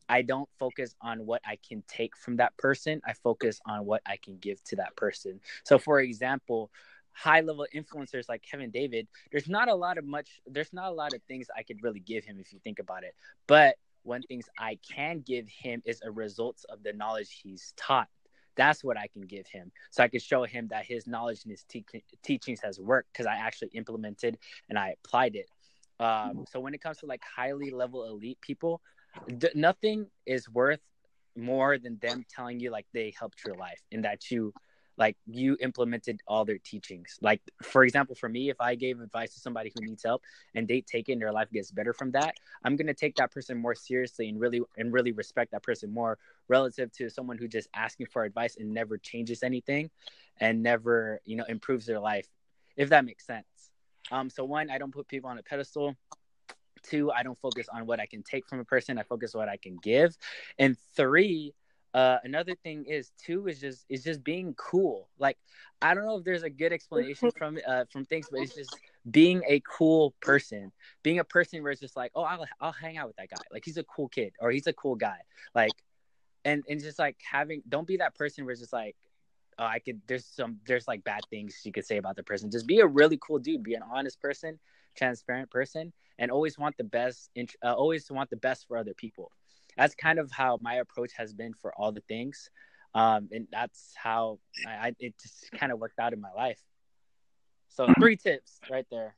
I 0.09 0.21
don't 0.21 0.49
focus 0.59 0.95
on 1.01 1.25
what 1.25 1.41
I 1.45 1.57
can 1.67 1.83
take 1.87 2.15
from 2.17 2.37
that 2.37 2.55
person. 2.57 3.01
I 3.05 3.13
focus 3.13 3.59
on 3.65 3.85
what 3.85 4.01
I 4.05 4.17
can 4.17 4.37
give 4.37 4.63
to 4.65 4.75
that 4.77 4.95
person. 4.95 5.39
So, 5.63 5.79
for 5.79 6.01
example, 6.01 6.71
high 7.13 7.41
level 7.41 7.65
influencers 7.73 8.27
like 8.27 8.43
Kevin 8.43 8.69
David, 8.69 9.07
there's 9.31 9.47
not 9.47 9.69
a 9.69 9.75
lot 9.75 9.97
of 9.97 10.05
much, 10.05 10.41
there's 10.45 10.73
not 10.73 10.91
a 10.91 10.93
lot 10.93 11.13
of 11.13 11.21
things 11.23 11.47
I 11.55 11.63
could 11.63 11.81
really 11.83 11.99
give 11.99 12.25
him 12.25 12.37
if 12.39 12.51
you 12.51 12.59
think 12.63 12.79
about 12.79 13.03
it. 13.03 13.15
But 13.47 13.77
one 14.03 14.21
things 14.23 14.45
I 14.57 14.77
can 14.87 15.21
give 15.25 15.47
him 15.47 15.81
is 15.85 16.01
a 16.03 16.11
result 16.11 16.63
of 16.69 16.83
the 16.83 16.93
knowledge 16.93 17.41
he's 17.43 17.73
taught. 17.77 18.07
That's 18.55 18.83
what 18.83 18.97
I 18.97 19.07
can 19.07 19.23
give 19.23 19.47
him. 19.47 19.71
So 19.89 20.03
I 20.03 20.07
can 20.07 20.19
show 20.19 20.43
him 20.43 20.67
that 20.69 20.85
his 20.85 21.07
knowledge 21.07 21.41
and 21.43 21.51
his 21.51 21.63
te- 21.63 21.85
teachings 22.23 22.59
has 22.61 22.79
worked 22.79 23.11
because 23.13 23.25
I 23.25 23.35
actually 23.35 23.69
implemented 23.73 24.37
and 24.69 24.77
I 24.77 24.95
applied 25.03 25.35
it. 25.35 25.49
Um, 25.99 26.45
so 26.49 26.59
when 26.59 26.73
it 26.73 26.81
comes 26.81 26.99
to 26.99 27.05
like 27.05 27.21
highly 27.23 27.71
level 27.71 28.05
elite 28.05 28.39
people, 28.41 28.81
th- 29.39 29.55
nothing 29.55 30.07
is 30.25 30.49
worth 30.49 30.81
more 31.35 31.77
than 31.79 31.97
them 32.01 32.25
telling 32.29 32.59
you 32.59 32.69
like 32.71 32.85
they 32.93 33.13
helped 33.17 33.43
your 33.45 33.55
life 33.55 33.81
and 33.91 34.05
that 34.05 34.29
you 34.29 34.53
like 34.97 35.17
you 35.25 35.57
implemented 35.59 36.21
all 36.27 36.45
their 36.45 36.59
teachings. 36.59 37.17
Like 37.21 37.41
for 37.63 37.83
example 37.83 38.15
for 38.15 38.29
me 38.29 38.49
if 38.49 38.59
i 38.59 38.75
gave 38.75 38.99
advice 38.99 39.33
to 39.33 39.39
somebody 39.39 39.71
who 39.73 39.85
needs 39.85 40.03
help 40.03 40.23
and 40.55 40.67
they 40.67 40.81
take 40.81 41.09
it 41.09 41.13
and 41.13 41.21
their 41.21 41.31
life 41.31 41.49
gets 41.51 41.71
better 41.71 41.93
from 41.93 42.11
that 42.11 42.35
i'm 42.63 42.77
to 42.77 42.93
take 42.93 43.15
that 43.15 43.31
person 43.31 43.57
more 43.57 43.75
seriously 43.75 44.29
and 44.29 44.39
really 44.39 44.61
and 44.77 44.93
really 44.93 45.11
respect 45.11 45.51
that 45.51 45.63
person 45.63 45.91
more 45.91 46.17
relative 46.47 46.91
to 46.91 47.09
someone 47.09 47.37
who 47.37 47.47
just 47.47 47.67
asking 47.73 48.05
for 48.07 48.23
advice 48.23 48.57
and 48.57 48.71
never 48.71 48.97
changes 48.97 49.43
anything 49.43 49.89
and 50.39 50.61
never 50.61 51.19
you 51.25 51.35
know 51.35 51.45
improves 51.47 51.85
their 51.85 51.99
life 51.99 52.27
if 52.75 52.89
that 52.89 53.05
makes 53.05 53.25
sense. 53.25 53.71
Um 54.11 54.29
so 54.29 54.43
one 54.43 54.69
i 54.69 54.77
don't 54.77 54.93
put 54.93 55.07
people 55.07 55.29
on 55.29 55.37
a 55.37 55.43
pedestal. 55.43 55.95
Two 56.81 57.11
i 57.11 57.23
don't 57.23 57.39
focus 57.39 57.67
on 57.73 57.85
what 57.85 57.99
i 57.99 58.05
can 58.05 58.23
take 58.23 58.47
from 58.47 58.59
a 58.59 58.65
person. 58.65 58.97
I 58.97 59.03
focus 59.03 59.35
on 59.35 59.39
what 59.39 59.49
i 59.49 59.57
can 59.57 59.77
give. 59.81 60.17
And 60.59 60.77
three 60.95 61.53
uh, 61.93 62.17
another 62.23 62.55
thing 62.63 62.85
is 62.85 63.11
too 63.23 63.47
is 63.47 63.59
just 63.59 63.85
is 63.87 64.03
just 64.03 64.23
being 64.23 64.55
cool. 64.55 65.09
Like 65.19 65.37
I 65.81 65.93
don't 65.93 66.05
know 66.05 66.17
if 66.17 66.23
there's 66.23 66.43
a 66.43 66.49
good 66.49 66.73
explanation 66.73 67.31
from 67.37 67.59
uh, 67.67 67.85
from 67.91 68.05
things, 68.05 68.27
but 68.31 68.41
it's 68.41 68.55
just 68.55 68.75
being 69.09 69.43
a 69.47 69.61
cool 69.61 70.15
person, 70.19 70.71
being 71.03 71.19
a 71.19 71.23
person 71.23 71.61
where 71.61 71.71
it's 71.71 71.81
just 71.81 71.95
like, 71.95 72.11
oh, 72.15 72.23
I'll 72.23 72.45
I'll 72.59 72.71
hang 72.71 72.97
out 72.97 73.07
with 73.07 73.17
that 73.17 73.29
guy. 73.29 73.37
Like 73.51 73.63
he's 73.63 73.77
a 73.77 73.83
cool 73.83 74.07
kid 74.07 74.33
or 74.39 74.49
he's 74.49 74.65
a 74.65 74.73
cool 74.73 74.95
guy. 74.95 75.17
Like, 75.53 75.73
and 76.43 76.63
and 76.67 76.81
just 76.81 76.97
like 76.97 77.17
having 77.29 77.61
don't 77.69 77.87
be 77.87 77.97
that 77.97 78.15
person 78.15 78.43
where 78.45 78.53
it's 78.53 78.61
just 78.61 78.73
like, 78.73 78.95
oh, 79.59 79.65
I 79.65 79.77
could 79.77 80.01
there's 80.07 80.25
some 80.25 80.59
there's 80.65 80.87
like 80.87 81.03
bad 81.03 81.21
things 81.29 81.61
you 81.63 81.71
could 81.71 81.85
say 81.85 81.97
about 81.97 82.15
the 82.15 82.23
person. 82.23 82.49
Just 82.49 82.65
be 82.65 82.79
a 82.79 82.87
really 82.87 83.19
cool 83.21 83.37
dude. 83.37 83.61
Be 83.61 83.75
an 83.75 83.83
honest 83.83 84.19
person, 84.19 84.57
transparent 84.95 85.51
person, 85.51 85.93
and 86.17 86.31
always 86.31 86.57
want 86.57 86.75
the 86.77 86.83
best. 86.83 87.29
Uh, 87.63 87.73
always 87.73 88.09
want 88.09 88.31
the 88.31 88.37
best 88.37 88.67
for 88.67 88.77
other 88.77 88.95
people 88.95 89.31
that's 89.77 89.95
kind 89.95 90.19
of 90.19 90.31
how 90.31 90.59
my 90.61 90.75
approach 90.75 91.11
has 91.15 91.33
been 91.33 91.53
for 91.61 91.73
all 91.77 91.91
the 91.91 92.03
things 92.07 92.49
um, 92.95 93.29
and 93.31 93.47
that's 93.51 93.93
how 93.95 94.39
I, 94.67 94.71
I 94.71 94.95
it 94.99 95.15
just 95.21 95.51
kind 95.53 95.71
of 95.71 95.79
worked 95.79 95.99
out 95.99 96.13
in 96.13 96.21
my 96.21 96.31
life 96.35 96.59
so 97.69 97.87
three 97.99 98.15
tips 98.15 98.59
right 98.69 98.85
there 98.91 99.15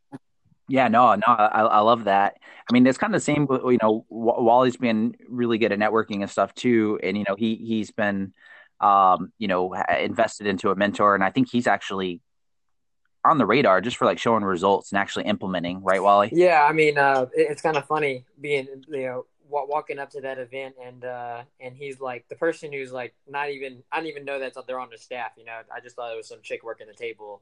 yeah, 0.67 0.88
no, 0.88 1.13
no, 1.13 1.27
I, 1.27 1.62
I 1.62 1.79
love 1.81 2.05
that. 2.05 2.38
I 2.69 2.74
mean, 2.74 2.88
it's 2.88 2.97
kind 2.97 3.13
of 3.13 3.21
the 3.21 3.24
same. 3.24 3.47
You 3.50 3.77
know, 3.81 4.05
Wally's 4.09 4.77
been 4.77 5.15
really 5.29 5.59
good 5.59 5.71
at 5.71 5.77
networking 5.77 6.21
and 6.21 6.29
stuff 6.29 6.53
too, 6.55 7.00
and 7.03 7.15
you 7.15 7.24
know, 7.27 7.35
he 7.35 7.55
he's 7.55 7.91
been, 7.91 8.33
um, 8.79 9.31
you 9.38 9.47
know, 9.47 9.74
invested 10.00 10.47
into 10.47 10.71
a 10.71 10.75
mentor, 10.75 11.13
and 11.13 11.24
I 11.24 11.29
think 11.29 11.51
he's 11.51 11.67
actually 11.67 12.21
on 13.24 13.38
the 13.38 13.45
radar 13.45 13.81
just 13.81 13.97
for 13.97 14.05
like 14.05 14.17
showing 14.17 14.43
results 14.43 14.91
and 14.91 15.00
actually 15.00 15.25
implementing. 15.25 15.83
Right, 15.83 16.01
Wally? 16.01 16.29
Yeah, 16.33 16.65
I 16.67 16.74
mean, 16.74 16.97
uh, 16.97 17.27
it's 17.33 17.62
kind 17.62 17.77
of 17.77 17.85
funny 17.85 18.25
being 18.41 18.67
you 18.88 19.03
know 19.03 19.25
walking 19.50 20.00
up 20.00 20.10
to 20.12 20.22
that 20.22 20.40
event 20.40 20.75
and 20.84 21.06
uh 21.06 21.44
and 21.60 21.75
he's 21.75 22.00
like 22.00 22.28
the 22.30 22.36
person 22.36 22.72
who's 22.72 22.92
like 22.92 23.14
not 23.28 23.50
even 23.50 23.84
I 23.92 23.98
don't 23.98 24.08
even 24.08 24.25
know 24.25 24.40
that 24.40 24.54
they're 24.68 24.80
on 24.80 24.90
the 24.90 24.98
staff. 24.98 25.32
You 25.38 25.46
know, 25.46 25.60
I 25.74 25.80
just 25.80 25.96
thought 25.96 26.12
it 26.12 26.18
was 26.18 26.28
some 26.28 26.40
chick 26.42 26.64
working 26.64 26.88
the 26.88 26.94
table. 26.94 27.42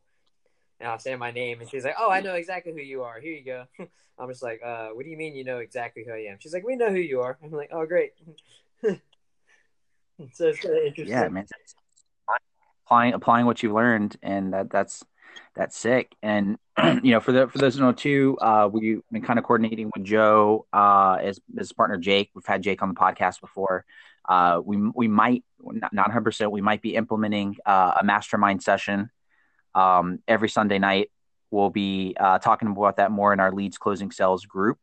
And 0.79 0.89
I'll 0.89 0.99
say 0.99 1.15
my 1.15 1.31
name, 1.31 1.61
and 1.61 1.69
she's 1.69 1.85
like, 1.85 1.95
"Oh, 1.97 2.09
I 2.09 2.19
know 2.19 2.33
exactly 2.33 2.73
who 2.73 2.79
you 2.79 3.03
are. 3.03 3.19
Here 3.19 3.33
you 3.33 3.43
go." 3.43 3.65
I'm 4.19 4.29
just 4.29 4.43
like, 4.43 4.61
uh, 4.63 4.89
"What 4.89 5.05
do 5.05 5.09
you 5.09 5.17
mean 5.17 5.35
you 5.35 5.43
know 5.43 5.59
exactly 5.59 6.03
who 6.05 6.11
I 6.11 6.25
am?" 6.31 6.37
She's 6.39 6.53
like, 6.53 6.65
"We 6.65 6.75
know 6.75 6.89
who 6.89 6.97
you 6.97 7.21
are." 7.21 7.37
I'm 7.43 7.51
like, 7.51 7.69
"Oh, 7.71 7.85
great." 7.85 8.13
so 8.83 8.97
it's 10.47 10.59
kind 10.59 10.77
of 10.77 10.83
interesting. 10.83 11.07
Yeah, 11.07 11.29
man. 11.29 11.45
Applying 12.85 13.13
applying 13.13 13.45
what 13.45 13.63
you've 13.63 13.73
learned, 13.73 14.17
and 14.21 14.51
that 14.53 14.69
that's 14.69 15.05
That's 15.55 15.77
sick. 15.77 16.15
And 16.21 16.57
you 17.03 17.11
know, 17.11 17.19
for 17.19 17.31
the 17.31 17.47
for 17.47 17.57
those 17.57 17.75
who 17.75 17.81
know 17.81 17.91
too, 17.91 18.37
uh, 18.41 18.69
we've 18.71 19.01
been 19.11 19.21
kind 19.21 19.37
of 19.37 19.45
coordinating 19.45 19.91
with 19.95 20.03
Joe 20.03 20.65
uh, 20.73 21.17
as 21.21 21.39
his 21.55 21.71
partner 21.71 21.97
Jake. 21.97 22.31
We've 22.33 22.45
had 22.45 22.63
Jake 22.63 22.81
on 22.81 22.89
the 22.89 22.95
podcast 22.95 23.39
before. 23.41 23.85
Uh, 24.27 24.61
we 24.63 24.77
we 24.95 25.07
might 25.07 25.43
not 25.61 25.93
100 25.93 26.21
percent. 26.21 26.51
We 26.51 26.61
might 26.61 26.81
be 26.81 26.95
implementing 26.95 27.57
uh, 27.65 27.93
a 28.01 28.03
mastermind 28.03 28.63
session 28.63 29.11
um, 29.75 30.19
every 30.27 30.49
Sunday 30.49 30.79
night. 30.79 31.11
We'll 31.51 31.69
be 31.69 32.15
uh, 32.19 32.39
talking 32.39 32.69
about 32.69 32.97
that 32.97 33.11
more 33.11 33.31
in 33.31 33.39
our 33.39 33.51
leads 33.51 33.77
closing 33.77 34.09
sales 34.09 34.45
group. 34.45 34.79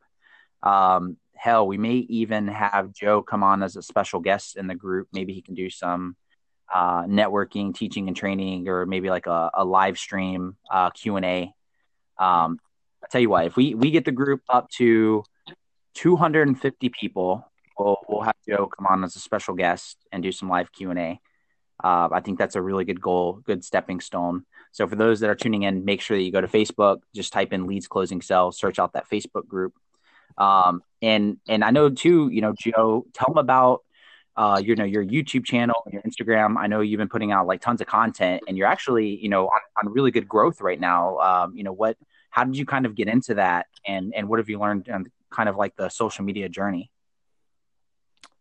Um, 0.63 1.17
hell, 1.35 1.67
we 1.67 1.77
may 1.77 1.95
even 1.95 2.47
have 2.47 2.93
Joe 2.93 3.21
come 3.21 3.43
on 3.43 3.63
as 3.63 3.75
a 3.75 3.81
special 3.81 4.21
guest 4.21 4.55
in 4.55 4.67
the 4.67 4.75
group. 4.75 5.09
Maybe 5.11 5.33
he 5.33 5.41
can 5.41 5.55
do 5.55 5.69
some 5.69 6.15
uh, 6.73 7.03
networking, 7.03 7.75
teaching, 7.75 8.07
and 8.07 8.15
training, 8.15 8.67
or 8.67 8.85
maybe 8.85 9.09
like 9.09 9.27
a, 9.27 9.51
a 9.53 9.65
live 9.65 9.97
stream 9.97 10.55
uh, 10.71 10.89
Q 10.91 11.17
and 11.17 11.25
A. 11.25 11.53
Um, 12.17 12.59
I 13.03 13.07
tell 13.09 13.21
you 13.21 13.29
what, 13.29 13.45
if 13.45 13.55
we 13.55 13.73
we 13.73 13.91
get 13.91 14.05
the 14.05 14.11
group 14.11 14.41
up 14.49 14.69
to 14.77 15.23
250 15.95 16.89
people, 16.89 17.49
we'll 17.77 17.97
we'll 18.07 18.21
have 18.21 18.35
Joe 18.47 18.67
come 18.67 18.87
on 18.87 19.03
as 19.03 19.15
a 19.15 19.19
special 19.19 19.55
guest 19.55 19.97
and 20.11 20.23
do 20.23 20.31
some 20.31 20.49
live 20.49 20.71
Q 20.71 20.91
and 20.91 20.99
A. 20.99 21.19
Uh, 21.83 22.09
I 22.11 22.19
think 22.19 22.37
that's 22.37 22.55
a 22.55 22.61
really 22.61 22.85
good 22.85 23.01
goal, 23.01 23.41
good 23.43 23.63
stepping 23.63 24.01
stone. 24.01 24.45
So 24.71 24.87
for 24.87 24.95
those 24.95 25.19
that 25.21 25.29
are 25.29 25.35
tuning 25.35 25.63
in, 25.63 25.83
make 25.83 25.99
sure 25.99 26.15
that 26.15 26.23
you 26.23 26.31
go 26.31 26.39
to 26.39 26.47
Facebook, 26.47 26.99
just 27.13 27.33
type 27.33 27.53
in 27.53 27.65
leads 27.65 27.87
closing 27.87 28.21
sales, 28.21 28.57
search 28.57 28.77
out 28.77 28.93
that 28.93 29.09
Facebook 29.09 29.47
group. 29.47 29.73
Um, 30.37 30.83
and 31.01 31.37
and 31.47 31.63
I 31.63 31.71
know 31.71 31.89
too, 31.89 32.29
you 32.29 32.41
know, 32.41 32.53
Joe, 32.57 33.05
tell 33.13 33.27
them 33.27 33.37
about 33.37 33.81
uh, 34.37 34.61
you 34.63 34.75
know, 34.75 34.83
your 34.83 35.05
YouTube 35.05 35.45
channel, 35.45 35.83
and 35.85 35.93
your 35.93 36.01
Instagram. 36.03 36.57
I 36.57 36.67
know 36.67 36.81
you've 36.81 36.97
been 36.97 37.09
putting 37.09 37.31
out 37.31 37.47
like 37.47 37.61
tons 37.61 37.81
of 37.81 37.87
content, 37.87 38.43
and 38.47 38.57
you're 38.57 38.67
actually, 38.67 39.15
you 39.17 39.29
know, 39.29 39.47
on, 39.47 39.59
on 39.77 39.93
really 39.93 40.11
good 40.11 40.27
growth 40.27 40.61
right 40.61 40.79
now. 40.79 41.17
Um, 41.19 41.55
you 41.55 41.63
know, 41.63 41.73
what? 41.73 41.97
How 42.29 42.45
did 42.45 42.55
you 42.55 42.65
kind 42.65 42.85
of 42.85 42.95
get 42.95 43.07
into 43.07 43.35
that, 43.35 43.67
and 43.85 44.13
and 44.15 44.27
what 44.29 44.39
have 44.39 44.49
you 44.49 44.59
learned 44.59 44.89
on 44.89 45.11
kind 45.29 45.49
of 45.49 45.57
like 45.57 45.75
the 45.75 45.89
social 45.89 46.23
media 46.23 46.49
journey? 46.49 46.91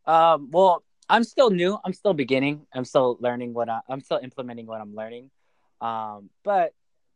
Um, 0.06 0.48
well, 0.50 0.82
I'm 1.08 1.24
still 1.24 1.50
new. 1.50 1.78
I'm 1.84 1.92
still 1.92 2.14
beginning. 2.14 2.66
I'm 2.72 2.84
still 2.84 3.18
learning 3.20 3.52
what 3.52 3.68
I, 3.68 3.80
I'm 3.88 4.00
still 4.00 4.20
implementing 4.22 4.66
what 4.66 4.80
I'm 4.80 4.94
learning. 4.94 5.30
Um, 5.80 6.30
but 6.44 6.72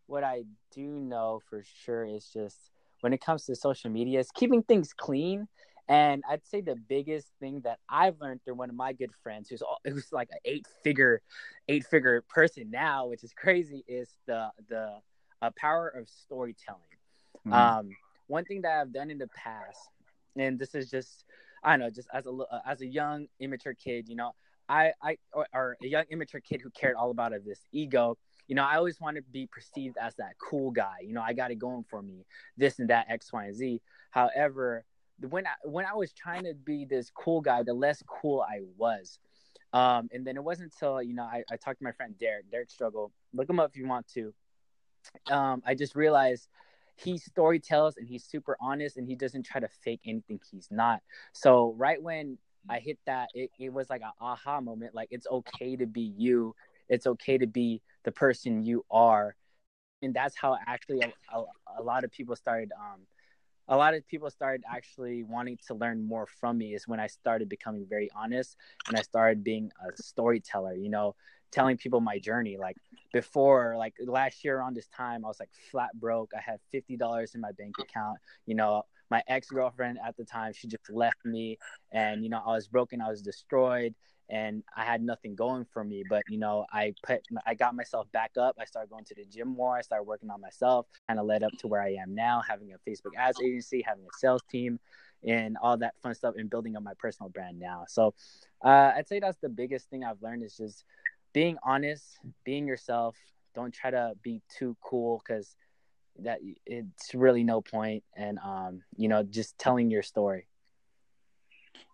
what 0.07 0.25
I 0.25 0.45
do 0.73 0.83
know 0.83 1.41
for 1.49 1.65
sure 1.85 2.05
is 2.05 2.29
just 2.33 2.57
when 3.01 3.13
it 3.13 3.21
comes 3.21 3.45
to 3.45 3.55
social 3.55 3.91
media, 3.91 4.19
is 4.19 4.31
keeping 4.35 4.63
things 4.63 4.93
clean 4.93 5.47
and 5.89 6.23
I'd 6.29 6.47
say 6.47 6.61
the 6.61 6.77
biggest 6.77 7.29
thing 7.41 7.61
that 7.65 7.79
I've 7.89 8.21
learned 8.21 8.43
through 8.45 8.55
one 8.55 8.71
of 8.71 8.77
my 8.77 8.93
good 8.93 9.11
friends, 9.23 9.49
who's 9.49 9.63
who's 9.85 10.13
like 10.13 10.29
an 10.31 10.39
eight 10.45 10.67
figure, 10.83 11.21
eight 11.69 11.85
figure 11.85 12.23
person 12.29 12.71
now, 12.71 13.07
which 13.07 13.23
is 13.25 13.33
crazy, 13.33 13.85
is 13.87 14.09
the 14.27 14.51
the 14.69 14.99
uh, 15.43 15.51
power 15.57 15.89
of 15.89 16.09
storytelling. 16.09 16.81
Mm-hmm. 17.47 17.53
Um, 17.53 17.91
one 18.27 18.45
thing 18.45 18.63
that 18.63 18.81
I've 18.81 18.93
done 18.93 19.11
in 19.11 19.19
the 19.19 19.29
past, 19.29 19.79
and 20.37 20.59
this 20.59 20.75
is 20.75 20.91
just 20.91 21.25
I 21.63 21.73
don't 21.73 21.81
know, 21.81 21.91
just 21.91 22.09
as 22.13 22.27
a 22.27 22.31
uh, 22.31 22.61
as 22.67 22.81
a 22.81 22.87
young 22.87 23.27
immature 23.39 23.75
kid, 23.75 24.09
you 24.09 24.17
know, 24.17 24.33
I 24.69 24.93
I 25.03 25.19
or, 25.33 25.47
or 25.53 25.77
a 25.83 25.87
young 25.87 26.05
immature 26.11 26.41
kid 26.41 26.63
who 26.63 26.71
cared 26.71 26.97
all 26.97 27.11
about 27.11 27.35
of 27.35 27.45
this 27.45 27.61
ego. 27.73 28.17
You 28.47 28.55
know, 28.55 28.65
I 28.65 28.77
always 28.77 29.01
wanted 29.01 29.25
to 29.25 29.31
be 29.31 29.47
perceived 29.47 29.97
as 29.99 30.15
that 30.17 30.35
cool 30.39 30.71
guy. 30.71 30.97
You 31.03 31.15
know, 31.15 31.23
I 31.23 31.33
got 31.33 31.51
it 31.51 31.59
going 31.59 31.85
for 31.89 32.03
me, 32.03 32.27
this 32.59 32.79
and 32.79 32.91
that, 32.91 33.07
X, 33.09 33.33
Y, 33.33 33.47
and 33.47 33.55
Z. 33.55 33.81
However, 34.11 34.85
when 35.21 35.47
I 35.47 35.53
when 35.65 35.87
I 35.87 35.95
was 35.95 36.13
trying 36.13 36.45
to 36.45 36.55
be 36.55 36.85
this 36.85 37.11
cool 37.11 37.41
guy, 37.41 37.63
the 37.63 37.75
less 37.75 38.03
cool 38.07 38.43
I 38.43 38.61
was. 38.77 39.19
Um, 39.73 40.09
and 40.13 40.25
then 40.25 40.37
it 40.37 40.45
wasn't 40.45 40.73
until 40.73 41.03
you 41.03 41.15
know 41.15 41.25
I, 41.25 41.43
I 41.51 41.57
talked 41.57 41.79
to 41.79 41.85
my 41.85 41.93
friend 41.93 42.15
Derek, 42.19 42.51
Derek 42.51 42.71
Struggle. 42.71 43.13
Look 43.33 43.49
him 43.49 43.61
up 43.61 43.71
if 43.71 43.77
you 43.77 43.89
want 43.89 44.07
to. 44.15 44.35
Um, 45.31 45.63
I 45.67 45.75
just 45.75 45.95
realized 45.95 46.49
he 46.97 47.19
story 47.19 47.59
tells 47.59 47.97
and 47.97 48.09
he's 48.09 48.25
super 48.25 48.57
honest 48.61 48.97
and 48.97 49.09
he 49.09 49.17
doesn't 49.17 49.45
try 49.45 49.61
to 49.61 49.69
fake 49.69 50.01
anything 50.07 50.41
he's 50.51 50.69
not. 50.71 51.01
So 51.33 51.75
right 51.77 52.01
when 52.01 52.39
I 52.69 52.79
hit 52.79 52.99
that, 53.07 53.31
it, 53.35 53.51
it 53.59 53.73
was 53.73 53.91
like 53.91 54.03
an 54.03 54.13
aha 54.21 54.61
moment. 54.61 54.95
Like 54.95 55.09
it's 55.11 55.27
okay 55.27 55.77
to 55.77 55.87
be 55.87 56.13
you. 56.17 56.55
It's 56.89 57.07
okay 57.07 57.39
to 57.39 57.47
be 57.47 57.83
the 58.05 58.13
person 58.13 58.63
you 58.63 58.85
are. 58.91 59.35
And 60.03 60.15
that's 60.15 60.37
how 60.37 60.57
actually 60.67 61.01
a, 61.01 61.37
a, 61.37 61.45
a 61.79 61.83
lot 61.83 62.05
of 62.05 62.13
people 62.13 62.37
started 62.37 62.71
um, 62.79 63.01
a 63.69 63.77
lot 63.77 63.95
of 63.95 64.07
people 64.07 64.31
started 64.31 64.63
actually 64.71 65.23
wanting 65.25 65.59
to 65.67 65.75
learn 65.75 66.07
more 66.07 66.27
from 66.27 66.59
me 66.59 66.75
is 66.75 66.87
when 66.87 67.01
I 67.01 67.07
started 67.07 67.49
becoming 67.49 67.87
very 67.89 68.11
honest 68.15 68.57
and 68.89 68.97
I 68.97 69.03
started 69.03 69.43
being 69.43 69.71
a 69.87 70.03
storyteller, 70.03 70.75
you 70.75 70.91
know, 70.91 71.15
telling 71.51 71.77
people 71.77 72.01
my 72.01 72.19
journey. 72.19 72.57
Like 72.59 72.77
before, 73.13 73.77
like 73.79 73.95
last 74.05 74.45
year 74.45 74.59
around 74.59 74.77
this 74.77 74.89
time, 74.89 75.25
I 75.25 75.29
was 75.29 75.41
like 75.41 75.51
flat 75.71 75.91
broke. 75.99 76.33
I 76.37 76.41
had 76.41 76.61
$50 76.75 77.35
in 77.35 77.41
my 77.41 77.53
bank 77.53 77.77
account. 77.81 78.19
You 78.45 78.55
know, 78.55 78.83
my 79.11 79.23
ex 79.29 79.49
girlfriend 79.49 79.99
at 80.05 80.17
the 80.17 80.25
time, 80.25 80.53
she 80.53 80.69
just 80.69 80.91
left 80.91 81.25
me 81.25 81.59
and, 81.93 82.23
you 82.23 82.31
know, 82.31 82.43
I 82.45 82.53
was 82.53 82.69
broken, 82.69 83.01
I 83.01 83.09
was 83.09 83.23
destroyed 83.23 83.95
and 84.29 84.63
I 84.77 84.85
had 84.85 85.03
nothing 85.03 85.35
going 85.35 85.67
for 85.73 85.85
me. 85.85 86.05
But 86.09 86.23
you 86.29 86.39
know, 86.39 86.67
I 86.73 86.95
put 87.03 87.23
I 87.47 87.55
got 87.55 87.75
myself 87.75 88.11
back 88.13 88.33
up. 88.39 88.57
I 88.59 88.65
started 88.65 88.91
going 88.91 89.05
to 89.07 89.15
the 89.15 89.25
gym 89.25 89.49
more. 89.49 89.77
I 89.77 89.83
started 89.83 90.05
working 90.05 90.31
on 90.31 90.41
myself, 90.41 90.87
kind 91.09 91.21
of 91.21 91.27
led 91.27 91.43
up 91.43 91.53
to 91.59 91.69
where 91.69 91.83
I 91.83 91.97
am 92.01 92.15
now, 92.15 92.43
having 92.47 92.73
a 92.73 92.91
Facebook 92.91 93.17
ads 93.17 93.41
agency, 93.41 93.83
having 93.87 94.05
a 94.05 94.19
sales 94.19 94.43
team, 94.51 94.79
and 95.27 95.57
all 95.63 95.77
that 95.79 95.95
fun 96.03 96.15
stuff, 96.15 96.35
and 96.37 96.49
building 96.51 96.77
up 96.77 96.83
my 96.83 96.95
personal 96.99 97.31
brand 97.31 97.59
now. 97.59 97.85
So 97.89 98.15
uh, 98.65 98.93
I'd 98.97 99.09
say 99.09 99.21
that's 99.21 99.39
the 99.39 99.49
biggest 99.49 99.91
thing 99.91 100.05
I've 100.05 100.23
learned 100.23 100.43
is 100.43 100.57
just 100.57 100.85
being 101.33 101.59
honest, 101.63 102.19
being 102.45 102.67
yourself. 102.67 103.17
Don't 103.55 103.73
try 103.73 103.91
to 103.91 104.15
be 104.23 104.43
too 104.49 104.77
cool 104.83 105.23
because 105.25 105.57
that 106.21 106.39
it's 106.65 107.15
really 107.15 107.43
no 107.43 107.61
point 107.61 108.05
and 108.17 108.39
um 108.39 108.83
you 108.97 109.09
know 109.09 109.25
just 109.25 109.59
telling 109.59 109.91
your 109.91 110.03
story 110.03 110.47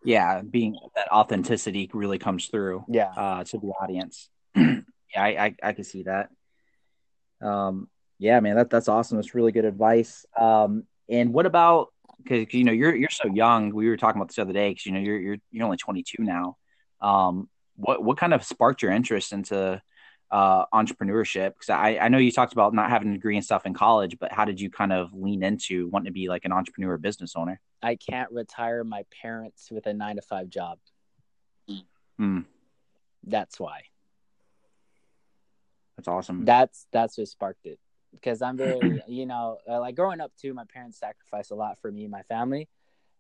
yeah, 0.05 0.43
being 0.43 0.77
that 0.97 1.11
authenticity 1.13 1.91
really 1.93 2.19
comes 2.19 2.47
through. 2.47 2.85
Yeah, 2.89 3.13
uh, 3.17 3.45
to 3.45 3.59
the 3.59 3.69
audience. 3.69 4.29
yeah, 4.57 4.83
I, 5.17 5.47
I 5.47 5.55
I 5.63 5.73
can 5.73 5.85
see 5.85 6.05
that. 6.05 6.31
Um, 7.41 7.89
yeah, 8.19 8.41
man, 8.41 8.57
that 8.57 8.71
that's 8.71 8.89
awesome. 8.89 9.17
That's 9.17 9.35
really 9.35 9.53
good 9.53 9.65
advice. 9.65 10.25
Um, 10.39 10.85
and 11.09 11.33
what 11.33 11.47
about 11.47 11.89
because 12.23 12.53
you 12.55 12.65
know 12.65 12.73
you're 12.73 12.95
you're 12.95 13.11
so 13.11 13.29
young. 13.29 13.75
We 13.75 13.89
were 13.89 13.97
talking 13.97 14.21
about 14.21 14.29
this 14.29 14.37
the 14.37 14.43
other 14.43 14.53
day 14.53 14.71
because 14.71 14.87
you 14.87 14.93
know 14.93 15.01
you're 15.01 15.19
you're 15.19 15.37
you're 15.51 15.65
only 15.65 15.77
22 15.77 16.23
now. 16.23 16.57
Um, 17.01 17.49
what 17.77 18.03
what 18.03 18.19
kind 18.19 18.35
of 18.35 18.45
sparked 18.45 18.83
your 18.83 18.93
interest 18.93 19.33
into 19.33 19.81
uh, 20.31 20.67
entrepreneurship? 20.67 21.55
Because 21.55 21.71
I, 21.71 21.99
I 22.01 22.09
know 22.09 22.19
you 22.19 22.33
talked 22.33 22.53
about 22.53 22.75
not 22.75 22.91
having 22.91 23.11
a 23.11 23.13
degree 23.13 23.37
and 23.37 23.45
stuff 23.45 23.67
in 23.67 23.75
college, 23.75 24.17
but 24.19 24.33
how 24.33 24.45
did 24.45 24.61
you 24.61 24.71
kind 24.71 24.93
of 24.93 25.13
lean 25.13 25.43
into 25.43 25.89
wanting 25.89 26.07
to 26.07 26.13
be 26.13 26.29
like 26.29 26.45
an 26.45 26.53
entrepreneur 26.53 26.97
business 26.99 27.35
owner? 27.37 27.61
I 27.83 27.97
can't 27.97 28.31
retire 28.31 28.85
my 28.85 29.05
parents 29.23 29.71
with 29.71 29.87
a 29.87 29.95
nine 29.95 30.17
to 30.17 30.23
five 30.23 30.49
job. 30.49 30.79
Hmm. 32.19 32.41
That's 33.25 33.59
why. 33.59 33.83
That's 35.97 36.09
awesome. 36.09 36.45
That's 36.45 36.87
that's 36.93 37.19
what 37.19 37.29
sparked 37.29 37.67
it 37.67 37.79
because 38.13 38.43
I'm 38.43 38.57
very, 38.57 39.03
you 39.09 39.27
know, 39.27 39.59
uh, 39.69 39.81
like 39.81 39.97
growing 39.97 40.21
up 40.21 40.33
too. 40.41 40.55
My 40.55 40.65
parents 40.73 40.99
sacrificed 40.99 41.51
a 41.51 41.55
lot 41.55 41.79
for 41.81 41.91
me 41.91 42.03
and 42.03 42.11
my 42.11 42.23
family, 42.23 42.69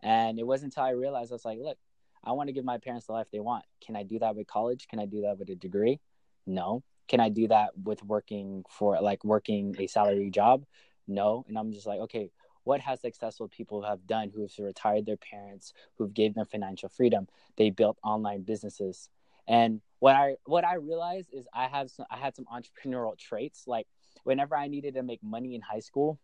and 0.03 0.39
it 0.39 0.47
wasn't 0.47 0.75
until 0.75 0.85
I 0.85 0.91
realized 0.91 1.33
I 1.33 1.35
was 1.35 1.45
like, 1.45 1.59
look, 1.61 1.79
I 2.25 2.33
want 2.33 2.49
to 2.49 2.53
give 2.53 2.65
my 2.65 2.79
parents 2.79 3.07
the 3.07 3.13
life 3.13 3.29
they 3.33 3.41
want. 3.41 3.65
Can 3.85 3.97
I 3.97 4.03
do 4.03 4.19
that 4.19 4.37
with 4.37 4.47
college? 4.47 4.87
Can 4.89 4.99
I 4.99 5.07
do 5.07 5.23
that 5.23 5.39
with 5.39 5.49
a 5.51 5.55
degree? 5.55 6.01
No 6.47 6.83
can 7.11 7.19
I 7.19 7.29
do 7.29 7.49
that 7.49 7.71
with 7.77 8.05
working 8.05 8.65
for 8.71 9.01
like 9.01 9.25
working 9.25 9.75
a 9.81 9.89
salary 9.89 10.31
job? 10.31 10.65
No. 11.09 11.45
And 11.49 11.59
I'm 11.59 11.73
just 11.73 11.85
like, 11.85 11.99
okay, 12.03 12.31
what 12.63 12.81
has 12.81 13.01
successful 13.01 13.49
people 13.49 13.83
have 13.83 14.07
done 14.07 14.31
who've 14.33 14.53
retired 14.61 15.07
their 15.07 15.17
parents, 15.17 15.73
who've 15.97 16.15
gave 16.15 16.35
them 16.35 16.47
financial 16.47 16.89
freedom? 16.89 17.27
They 17.57 17.71
built 17.71 17.99
online 18.05 18.43
businesses. 18.43 19.11
And 19.49 19.81
what 19.99 20.15
I 20.15 20.37
what 20.45 20.65
I 20.65 20.75
realized 20.75 21.31
is 21.33 21.49
I 21.53 21.67
have 21.67 21.91
some 21.91 22.07
I 22.13 22.17
had 22.17 22.37
some 22.37 22.47
entrepreneurial 22.55 23.19
traits. 23.19 23.65
Like 23.67 23.89
whenever 24.23 24.57
I 24.57 24.69
needed 24.69 24.95
to 24.95 25.03
make 25.03 25.21
money 25.21 25.57
in 25.57 25.63
high 25.63 25.81
school, 25.81 26.21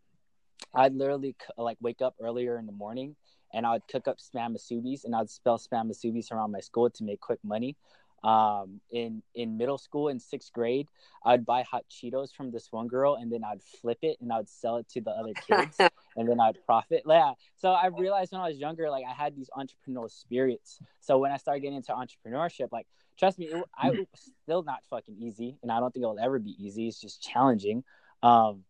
I'd 0.73 0.95
literally 0.95 1.35
like 1.59 1.79
wake 1.81 2.01
up 2.01 2.15
earlier 2.23 2.59
in 2.59 2.67
the 2.67 2.73
morning 2.73 3.17
and 3.53 3.67
I'd 3.67 3.89
cook 3.89 4.07
up 4.07 4.19
spam 4.19 4.55
musubis 4.55 5.05
and 5.05 5.17
I'd 5.17 5.31
spell 5.31 5.59
spam 5.59 5.91
musubis 5.91 6.31
around 6.31 6.53
my 6.53 6.61
school 6.61 6.91
to 6.91 7.03
make 7.03 7.21
quick 7.21 7.41
money 7.43 7.77
um, 8.23 8.81
in 8.91 9.23
in 9.35 9.57
middle 9.57 9.79
school 9.79 10.09
in 10.09 10.19
sixth 10.19 10.53
grade, 10.53 10.89
I'd 11.25 11.45
buy 11.45 11.63
hot 11.63 11.85
Cheetos 11.91 12.33
from 12.35 12.51
this 12.51 12.69
one 12.71 12.89
girl, 12.89 13.15
and 13.15 13.31
then 13.31 13.45
I'd 13.45 13.63
flip 13.63 13.99
it 14.03 14.19
and 14.21 14.33
I'd 14.33 14.49
sell 14.49 14.77
it 14.77 14.89
to 14.91 15.01
the 15.01 15.11
other 15.11 15.33
kids, 15.47 15.77
and 16.17 16.29
then 16.29 16.41
I'd 16.41 16.57
profit. 16.65 17.03
Yeah. 17.07 17.33
So 17.57 17.71
I 17.71 17.87
realized 17.87 18.33
when 18.33 18.41
I 18.41 18.49
was 18.49 18.59
younger, 18.59 18.91
like 18.91 19.05
I 19.09 19.13
had 19.13 19.37
these 19.37 19.51
entrepreneurial 19.57 20.11
spirits. 20.11 20.81
So 21.01 21.19
when 21.19 21.33
I 21.33 21.37
started 21.37 21.61
getting 21.61 21.77
into 21.77 21.93
entrepreneurship, 21.93 22.69
like 22.73 22.87
trust 23.19 23.39
me, 23.39 23.47
it, 23.47 23.65
I 23.77 23.89
it 23.89 24.09
was 24.11 24.31
still 24.43 24.63
not 24.63 24.81
fucking 24.91 25.17
easy, 25.21 25.59
and 25.63 25.71
I 25.71 25.81
don't 25.81 25.93
think 25.93 26.03
it'll 26.03 26.19
ever 26.19 26.39
be 26.39 26.57
easy. 26.59 26.89
It's 26.89 27.01
just 27.01 27.23
challenging. 27.23 27.85
Um, 28.23 28.65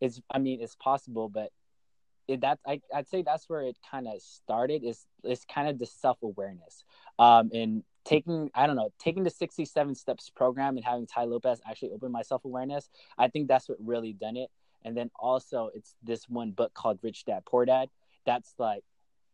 it's 0.00 0.20
I 0.30 0.38
mean 0.38 0.60
it's 0.60 0.74
possible, 0.76 1.28
but 1.28 1.50
it, 2.26 2.42
that 2.42 2.58
I, 2.66 2.80
I'd 2.94 3.08
say 3.08 3.22
that's 3.22 3.48
where 3.48 3.62
it 3.62 3.76
kind 3.90 4.06
of 4.06 4.20
started. 4.20 4.84
Is 4.84 5.06
it's 5.24 5.44
kind 5.44 5.68
of 5.68 5.78
the 5.78 5.86
self 5.86 6.18
awareness. 6.22 6.84
Um, 7.18 7.50
and 7.52 7.82
taking 8.08 8.50
I 8.54 8.66
don't 8.66 8.76
know 8.76 8.90
taking 8.98 9.22
the 9.22 9.30
67 9.30 9.94
steps 9.94 10.30
program 10.30 10.76
and 10.76 10.84
having 10.84 11.06
Tai 11.06 11.24
Lopez 11.24 11.60
actually 11.68 11.90
open 11.92 12.10
my 12.10 12.22
self 12.22 12.44
awareness. 12.44 12.88
I 13.18 13.28
think 13.28 13.48
that's 13.48 13.68
what 13.68 13.78
really 13.80 14.14
done 14.14 14.36
it. 14.36 14.50
And 14.84 14.96
then 14.96 15.10
also 15.18 15.70
it's 15.74 15.94
this 16.02 16.28
one 16.28 16.52
book 16.52 16.72
called 16.72 16.98
Rich 17.02 17.26
Dad 17.26 17.42
Poor 17.44 17.66
Dad. 17.66 17.90
That's 18.24 18.54
like 18.58 18.82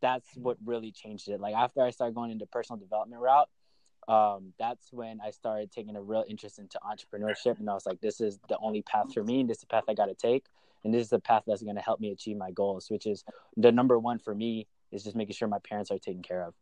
that's 0.01 0.27
what 0.35 0.57
really 0.65 0.91
changed 0.91 1.29
it. 1.29 1.39
Like 1.39 1.55
after 1.55 1.81
I 1.81 1.91
started 1.91 2.15
going 2.15 2.31
into 2.31 2.45
personal 2.45 2.79
development 2.79 3.21
route, 3.21 3.49
um, 4.07 4.53
that's 4.59 4.91
when 4.91 5.19
I 5.21 5.31
started 5.31 5.71
taking 5.71 5.95
a 5.95 6.01
real 6.01 6.25
interest 6.27 6.59
into 6.59 6.77
entrepreneurship. 6.83 7.59
And 7.59 7.69
I 7.69 7.73
was 7.73 7.85
like, 7.85 8.01
this 8.01 8.19
is 8.19 8.39
the 8.49 8.57
only 8.59 8.81
path 8.81 9.13
for 9.13 9.23
me. 9.23 9.39
And 9.39 9.49
this 9.49 9.57
is 9.57 9.61
the 9.61 9.67
path 9.67 9.85
I 9.87 9.93
got 9.93 10.07
to 10.07 10.13
take. 10.13 10.45
And 10.83 10.93
this 10.93 11.01
is 11.01 11.09
the 11.09 11.19
path 11.19 11.43
that's 11.47 11.63
going 11.63 11.77
to 11.77 11.81
help 11.81 11.99
me 11.99 12.11
achieve 12.11 12.37
my 12.37 12.51
goals, 12.51 12.91
which 12.91 13.07
is 13.07 13.23
the 13.57 13.71
number 13.71 13.97
one 13.97 14.19
for 14.19 14.35
me 14.35 14.67
is 14.91 15.03
just 15.03 15.15
making 15.15 15.33
sure 15.33 15.47
my 15.47 15.59
parents 15.59 15.89
are 15.89 15.97
taken 15.97 16.21
care 16.21 16.43
of. 16.43 16.53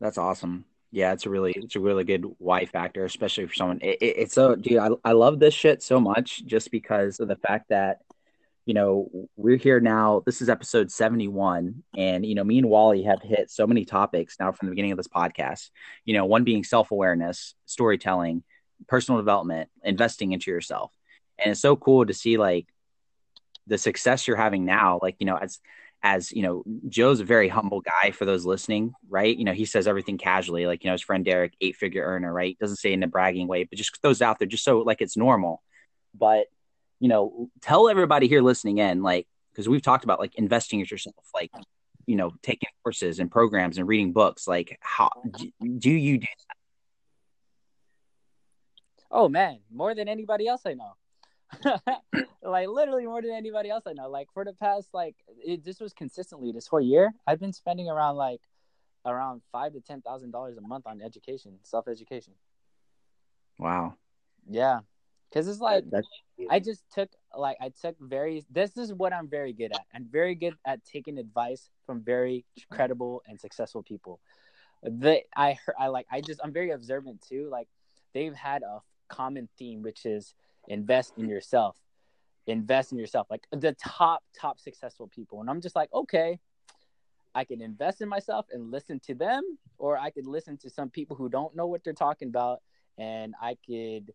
That's 0.00 0.18
awesome. 0.18 0.64
Yeah, 0.90 1.12
it's 1.12 1.26
a 1.26 1.30
really 1.30 1.52
it's 1.56 1.74
a 1.74 1.80
really 1.80 2.04
good 2.04 2.24
why 2.38 2.66
factor, 2.66 3.04
especially 3.04 3.46
for 3.46 3.54
someone. 3.54 3.80
It, 3.82 3.98
it, 4.00 4.16
it's 4.18 4.34
so 4.34 4.54
dude, 4.54 4.78
I 4.78 4.90
I 5.04 5.12
love 5.12 5.40
this 5.40 5.52
shit 5.52 5.82
so 5.82 5.98
much 5.98 6.44
just 6.46 6.70
because 6.70 7.18
of 7.18 7.26
the 7.26 7.34
fact 7.36 7.70
that 7.70 7.98
you 8.64 8.74
know 8.74 9.10
we're 9.36 9.56
here 9.56 9.80
now. 9.80 10.22
This 10.24 10.40
is 10.40 10.48
episode 10.48 10.92
seventy 10.92 11.26
one, 11.26 11.82
and 11.96 12.24
you 12.24 12.36
know 12.36 12.44
me 12.44 12.58
and 12.58 12.68
Wally 12.70 13.02
have 13.02 13.22
hit 13.22 13.50
so 13.50 13.66
many 13.66 13.84
topics 13.84 14.36
now 14.38 14.52
from 14.52 14.66
the 14.66 14.70
beginning 14.70 14.92
of 14.92 14.96
this 14.96 15.08
podcast. 15.08 15.70
You 16.04 16.14
know, 16.14 16.26
one 16.26 16.44
being 16.44 16.62
self 16.62 16.92
awareness, 16.92 17.56
storytelling, 17.66 18.44
personal 18.86 19.20
development, 19.20 19.70
investing 19.82 20.30
into 20.30 20.52
yourself, 20.52 20.92
and 21.38 21.50
it's 21.50 21.60
so 21.60 21.74
cool 21.74 22.06
to 22.06 22.14
see 22.14 22.36
like 22.36 22.68
the 23.66 23.78
success 23.78 24.28
you're 24.28 24.36
having 24.36 24.64
now. 24.64 25.00
Like 25.02 25.16
you 25.18 25.26
know, 25.26 25.36
as 25.36 25.58
as 26.04 26.30
you 26.30 26.42
know, 26.42 26.62
Joe's 26.90 27.20
a 27.20 27.24
very 27.24 27.48
humble 27.48 27.80
guy 27.80 28.10
for 28.10 28.26
those 28.26 28.44
listening, 28.44 28.92
right? 29.08 29.34
You 29.34 29.44
know, 29.44 29.54
he 29.54 29.64
says 29.64 29.88
everything 29.88 30.18
casually, 30.18 30.66
like 30.66 30.84
you 30.84 30.88
know, 30.88 30.92
his 30.92 31.02
friend 31.02 31.24
Derek, 31.24 31.54
eight 31.62 31.76
figure 31.76 32.04
earner, 32.04 32.30
right? 32.30 32.58
Doesn't 32.60 32.76
say 32.76 32.92
in 32.92 33.02
a 33.02 33.08
bragging 33.08 33.48
way, 33.48 33.64
but 33.64 33.78
just 33.78 34.00
throws 34.02 34.20
out 34.20 34.38
there 34.38 34.46
just 34.46 34.64
so 34.64 34.80
like 34.80 35.00
it's 35.00 35.16
normal. 35.16 35.62
But 36.14 36.46
you 37.00 37.08
know, 37.08 37.48
tell 37.62 37.88
everybody 37.88 38.28
here 38.28 38.42
listening 38.42 38.78
in, 38.78 39.02
like, 39.02 39.26
because 39.50 39.66
we've 39.66 39.82
talked 39.82 40.04
about 40.04 40.20
like 40.20 40.34
investing 40.34 40.80
in 40.80 40.86
yourself, 40.90 41.16
like 41.34 41.50
you 42.06 42.16
know, 42.16 42.32
taking 42.42 42.68
courses 42.82 43.18
and 43.18 43.30
programs 43.30 43.78
and 43.78 43.88
reading 43.88 44.12
books. 44.12 44.46
Like, 44.46 44.76
how 44.82 45.10
do 45.30 45.50
you 45.62 45.78
do 45.78 46.18
that? 46.18 46.56
Oh 49.10 49.30
man, 49.30 49.60
more 49.72 49.94
than 49.94 50.06
anybody 50.06 50.46
else 50.48 50.60
I 50.66 50.74
know. 50.74 50.96
Like 52.42 52.68
literally 52.68 53.06
more 53.06 53.22
than 53.22 53.32
anybody 53.32 53.70
else 53.70 53.84
I 53.86 53.92
know. 53.92 54.08
Like 54.08 54.28
for 54.32 54.44
the 54.44 54.52
past 54.52 54.88
like 54.92 55.16
it, 55.44 55.64
this 55.64 55.80
was 55.80 55.92
consistently 55.92 56.52
this 56.52 56.66
whole 56.66 56.80
year. 56.80 57.12
I've 57.26 57.40
been 57.40 57.52
spending 57.52 57.88
around 57.88 58.16
like 58.16 58.40
around 59.06 59.42
five 59.52 59.72
to 59.72 59.80
ten 59.80 60.00
thousand 60.02 60.30
dollars 60.30 60.56
a 60.56 60.60
month 60.60 60.86
on 60.86 61.00
education, 61.02 61.58
self 61.62 61.88
education. 61.88 62.34
Wow. 63.58 63.94
Yeah, 64.48 64.80
because 65.30 65.48
it's 65.48 65.60
like 65.60 65.84
That's... 65.90 66.06
I 66.50 66.60
just 66.60 66.82
took 66.92 67.10
like 67.36 67.56
I 67.60 67.70
took 67.80 67.96
very. 68.00 68.44
This 68.50 68.76
is 68.76 68.92
what 68.92 69.12
I'm 69.12 69.28
very 69.28 69.52
good 69.52 69.72
at. 69.72 69.84
I'm 69.94 70.06
very 70.10 70.34
good 70.34 70.54
at 70.66 70.84
taking 70.84 71.18
advice 71.18 71.70
from 71.86 72.02
very 72.02 72.44
credible 72.70 73.22
and 73.26 73.40
successful 73.40 73.82
people. 73.82 74.20
The 74.82 75.22
I 75.36 75.56
I 75.78 75.88
like 75.88 76.06
I 76.10 76.20
just 76.20 76.40
I'm 76.42 76.52
very 76.52 76.70
observant 76.70 77.24
too. 77.26 77.48
Like 77.50 77.68
they've 78.12 78.34
had 78.34 78.62
a 78.62 78.80
common 79.08 79.48
theme, 79.58 79.82
which 79.82 80.04
is 80.04 80.34
invest 80.68 81.12
in 81.16 81.28
yourself 81.28 81.76
invest 82.46 82.92
in 82.92 82.98
yourself 82.98 83.26
like 83.30 83.46
the 83.52 83.72
top 83.74 84.22
top 84.38 84.60
successful 84.60 85.08
people 85.08 85.40
and 85.40 85.48
i'm 85.48 85.60
just 85.60 85.74
like 85.74 85.88
okay 85.92 86.38
i 87.34 87.44
can 87.44 87.62
invest 87.62 88.00
in 88.00 88.08
myself 88.08 88.46
and 88.52 88.70
listen 88.70 89.00
to 89.00 89.14
them 89.14 89.42
or 89.78 89.96
i 89.96 90.10
could 90.10 90.26
listen 90.26 90.56
to 90.56 90.68
some 90.68 90.90
people 90.90 91.16
who 91.16 91.28
don't 91.28 91.56
know 91.56 91.66
what 91.66 91.82
they're 91.84 91.94
talking 91.94 92.28
about 92.28 92.60
and 92.98 93.34
i 93.40 93.56
could 93.66 94.12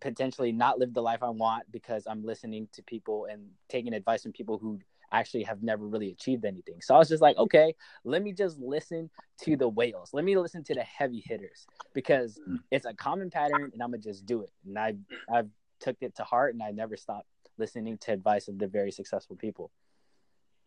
potentially 0.00 0.52
not 0.52 0.78
live 0.78 0.92
the 0.92 1.02
life 1.02 1.22
i 1.22 1.30
want 1.30 1.64
because 1.72 2.06
i'm 2.06 2.22
listening 2.22 2.68
to 2.72 2.82
people 2.82 3.26
and 3.30 3.42
taking 3.68 3.94
advice 3.94 4.22
from 4.22 4.32
people 4.32 4.58
who 4.58 4.78
actually 5.12 5.42
have 5.42 5.62
never 5.62 5.86
really 5.86 6.10
achieved 6.10 6.44
anything. 6.44 6.80
So 6.80 6.94
I 6.94 6.98
was 6.98 7.08
just 7.08 7.22
like, 7.22 7.36
okay, 7.36 7.74
let 8.04 8.22
me 8.22 8.32
just 8.32 8.58
listen 8.58 9.10
to 9.42 9.56
the 9.56 9.68
whales. 9.68 10.10
Let 10.12 10.24
me 10.24 10.36
listen 10.36 10.62
to 10.64 10.74
the 10.74 10.82
heavy 10.82 11.22
hitters 11.24 11.66
because 11.94 12.38
mm. 12.48 12.58
it's 12.70 12.86
a 12.86 12.94
common 12.94 13.30
pattern 13.30 13.70
and 13.72 13.82
I'm 13.82 13.90
gonna 13.90 13.98
just 13.98 14.26
do 14.26 14.42
it. 14.42 14.50
And 14.66 14.78
i've 14.78 14.98
I've 15.32 15.48
took 15.80 15.96
it 16.00 16.16
to 16.16 16.24
heart 16.24 16.54
and 16.54 16.62
I 16.62 16.70
never 16.70 16.96
stopped 16.96 17.26
listening 17.58 17.98
to 17.98 18.12
advice 18.12 18.48
of 18.48 18.58
the 18.58 18.66
very 18.66 18.90
successful 18.90 19.36
people. 19.36 19.70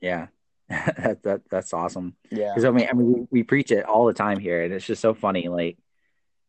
Yeah. 0.01 0.27
that, 0.69 1.21
that 1.23 1.41
that's 1.49 1.73
awesome. 1.73 2.15
Yeah. 2.31 2.49
Because 2.49 2.65
I 2.65 2.71
mean, 2.71 2.87
I 2.89 2.93
mean, 2.93 3.13
we, 3.13 3.27
we 3.39 3.43
preach 3.43 3.71
it 3.71 3.85
all 3.85 4.05
the 4.05 4.13
time 4.13 4.39
here, 4.39 4.63
and 4.63 4.73
it's 4.73 4.85
just 4.85 5.01
so 5.01 5.13
funny. 5.13 5.49
Like 5.49 5.77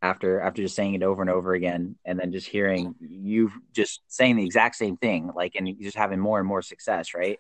after 0.03 0.41
after 0.41 0.63
just 0.63 0.77
saying 0.77 0.95
it 0.95 1.03
over 1.03 1.21
and 1.21 1.31
over 1.31 1.53
again, 1.53 1.97
and 2.05 2.19
then 2.19 2.31
just 2.31 2.47
hearing 2.47 2.95
you 3.01 3.51
just 3.73 4.03
saying 4.07 4.37
the 4.37 4.45
exact 4.45 4.77
same 4.77 4.97
thing, 4.97 5.31
like, 5.35 5.57
and 5.57 5.69
just 5.81 5.97
having 5.97 6.21
more 6.21 6.39
and 6.39 6.47
more 6.47 6.63
success, 6.63 7.13
right? 7.13 7.39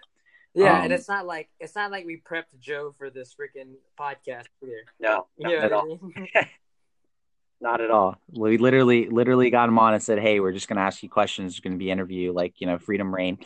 Yeah, 0.54 0.78
um, 0.78 0.84
and 0.84 0.92
it's 0.92 1.08
not 1.08 1.26
like 1.26 1.48
it's 1.60 1.74
not 1.74 1.90
like 1.90 2.06
we 2.06 2.20
prepped 2.20 2.58
Joe 2.58 2.94
for 2.98 3.10
this 3.10 3.34
freaking 3.34 3.74
podcast 3.98 4.46
either. 4.62 4.84
No, 4.98 5.26
not 5.38 5.52
at 5.52 5.72
all. 5.72 5.98
Not 7.60 7.80
at 7.80 7.90
all. 7.90 8.16
We 8.30 8.58
literally, 8.58 9.08
literally 9.08 9.50
got 9.50 9.68
him 9.68 9.78
on 9.78 9.94
and 9.94 10.02
said, 10.02 10.18
"Hey, 10.18 10.40
we're 10.40 10.52
just 10.52 10.68
going 10.68 10.76
to 10.76 10.82
ask 10.82 11.02
you 11.02 11.08
questions. 11.08 11.52
It's 11.52 11.60
going 11.60 11.72
to 11.72 11.78
be 11.78 11.90
interview, 11.90 12.32
like 12.32 12.60
you 12.60 12.66
know, 12.66 12.78
Freedom 12.78 13.14
Reign." 13.14 13.38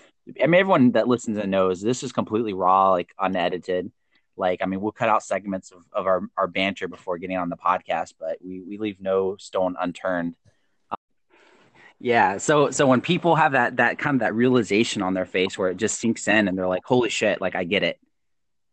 I 0.42 0.46
mean, 0.46 0.54
everyone 0.60 0.92
that 0.92 1.08
listens 1.08 1.38
and 1.38 1.50
knows 1.50 1.80
this 1.80 2.02
is 2.02 2.12
completely 2.12 2.52
raw, 2.52 2.90
like 2.90 3.14
unedited. 3.18 3.92
Like, 4.36 4.62
I 4.62 4.66
mean, 4.66 4.80
we'll 4.80 4.92
cut 4.92 5.08
out 5.08 5.22
segments 5.22 5.72
of, 5.72 5.84
of 5.92 6.06
our, 6.06 6.22
our 6.36 6.46
banter 6.46 6.86
before 6.86 7.18
getting 7.18 7.36
on 7.36 7.48
the 7.48 7.56
podcast, 7.56 8.14
but 8.18 8.38
we, 8.44 8.60
we 8.60 8.78
leave 8.78 9.00
no 9.00 9.36
stone 9.36 9.74
unturned. 9.78 10.36
Yeah. 11.98 12.38
So, 12.38 12.70
so 12.70 12.86
when 12.86 13.00
people 13.00 13.34
have 13.34 13.52
that, 13.52 13.78
that 13.78 13.98
kind 13.98 14.14
of 14.14 14.20
that 14.20 14.34
realization 14.34 15.02
on 15.02 15.14
their 15.14 15.26
face 15.26 15.58
where 15.58 15.70
it 15.70 15.76
just 15.76 15.98
sinks 15.98 16.28
in 16.28 16.46
and 16.46 16.56
they're 16.56 16.68
like, 16.68 16.84
holy 16.84 17.08
shit, 17.08 17.40
like 17.40 17.56
I 17.56 17.64
get 17.64 17.82
it 17.82 17.98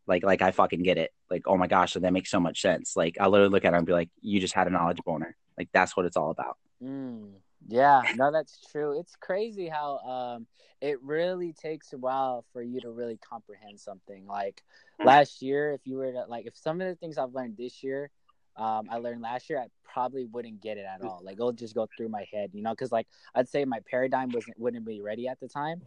like 0.08 0.24
like 0.24 0.42
I 0.42 0.52
fucking 0.52 0.84
get 0.84 0.98
it. 0.98 1.12
Like, 1.30 1.44
oh 1.48 1.58
my 1.58 1.68
gosh, 1.68 1.94
so 1.94 2.00
that 2.00 2.14
makes 2.14 2.30
so 2.30 2.40
much 2.40 2.62
sense. 2.62 2.96
Like 2.96 3.18
I 3.20 3.28
literally 3.28 3.52
look 3.52 3.66
at 3.66 3.74
her 3.74 3.78
and 3.78 3.88
be 3.88 3.94
like, 3.94 4.10
you 4.22 4.40
just 4.40 4.54
had 4.54 4.68
a 4.68 4.70
knowledge 4.70 5.00
boner. 5.06 5.36
Like 5.58 5.70
that's 5.74 5.96
what 5.96 6.06
it's 6.06 6.18
all 6.18 6.32
about. 6.32 6.58
Mm, 6.84 7.32
yeah, 7.68 8.04
no, 8.16 8.32
that's 8.32 8.66
true. 8.72 9.00
It's 9.00 9.16
crazy 9.16 9.68
how 9.68 9.98
um 10.00 10.48
it 10.82 11.02
really 11.02 11.54
takes 11.54 11.94
a 11.94 11.98
while 11.98 12.46
for 12.54 12.62
you 12.62 12.82
to 12.82 12.92
really 12.92 13.18
comprehend 13.18 13.80
something. 13.80 14.28
Like 14.28 14.62
mm. 15.02 15.06
last 15.06 15.42
year, 15.42 15.72
if 15.74 15.82
you 15.86 15.98
were 15.98 16.12
to 16.12 16.26
like 16.28 16.46
if 16.46 16.56
some 16.56 16.82
of 16.82 16.88
the 16.88 16.96
things 16.96 17.18
I've 17.18 17.34
learned 17.34 17.58
this 17.58 17.84
year, 17.84 18.12
um, 18.58 18.88
I 18.90 18.98
learned 18.98 19.22
last 19.22 19.50
year, 19.50 19.60
I 19.60 19.68
probably 19.84 20.26
wouldn't 20.26 20.62
get 20.62 20.78
it 20.78 20.86
at 20.86 21.02
all. 21.02 21.22
Like 21.24 21.34
it'll 21.34 21.52
just 21.52 21.76
go 21.76 21.88
through 21.98 22.10
my 22.10 22.26
head, 22.32 22.52
you 22.54 22.62
know, 22.62 22.72
because 22.72 22.92
like 22.92 23.08
I'd 23.34 23.50
say 23.50 23.66
my 23.66 23.80
paradigm 23.90 24.30
wasn't 24.32 24.60
wouldn't 24.60 24.86
be 24.86 25.02
ready 25.02 25.28
at 25.28 25.40
the 25.40 25.48
time. 25.48 25.82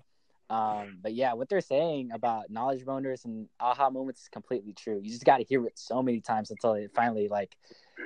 Um, 0.50 0.98
but 1.02 1.12
yeah, 1.14 1.34
what 1.34 1.48
they're 1.48 1.60
saying 1.60 2.10
about 2.12 2.50
knowledge 2.50 2.84
boners 2.84 3.24
and 3.24 3.48
aha 3.60 3.90
moments 3.90 4.22
is 4.22 4.28
completely 4.28 4.72
true. 4.72 4.98
You 5.02 5.10
just 5.10 5.24
got 5.24 5.38
to 5.38 5.44
hear 5.44 5.64
it 5.66 5.78
so 5.78 6.02
many 6.02 6.20
times 6.20 6.50
until 6.50 6.74
it 6.74 6.90
finally 6.94 7.28
like 7.28 7.54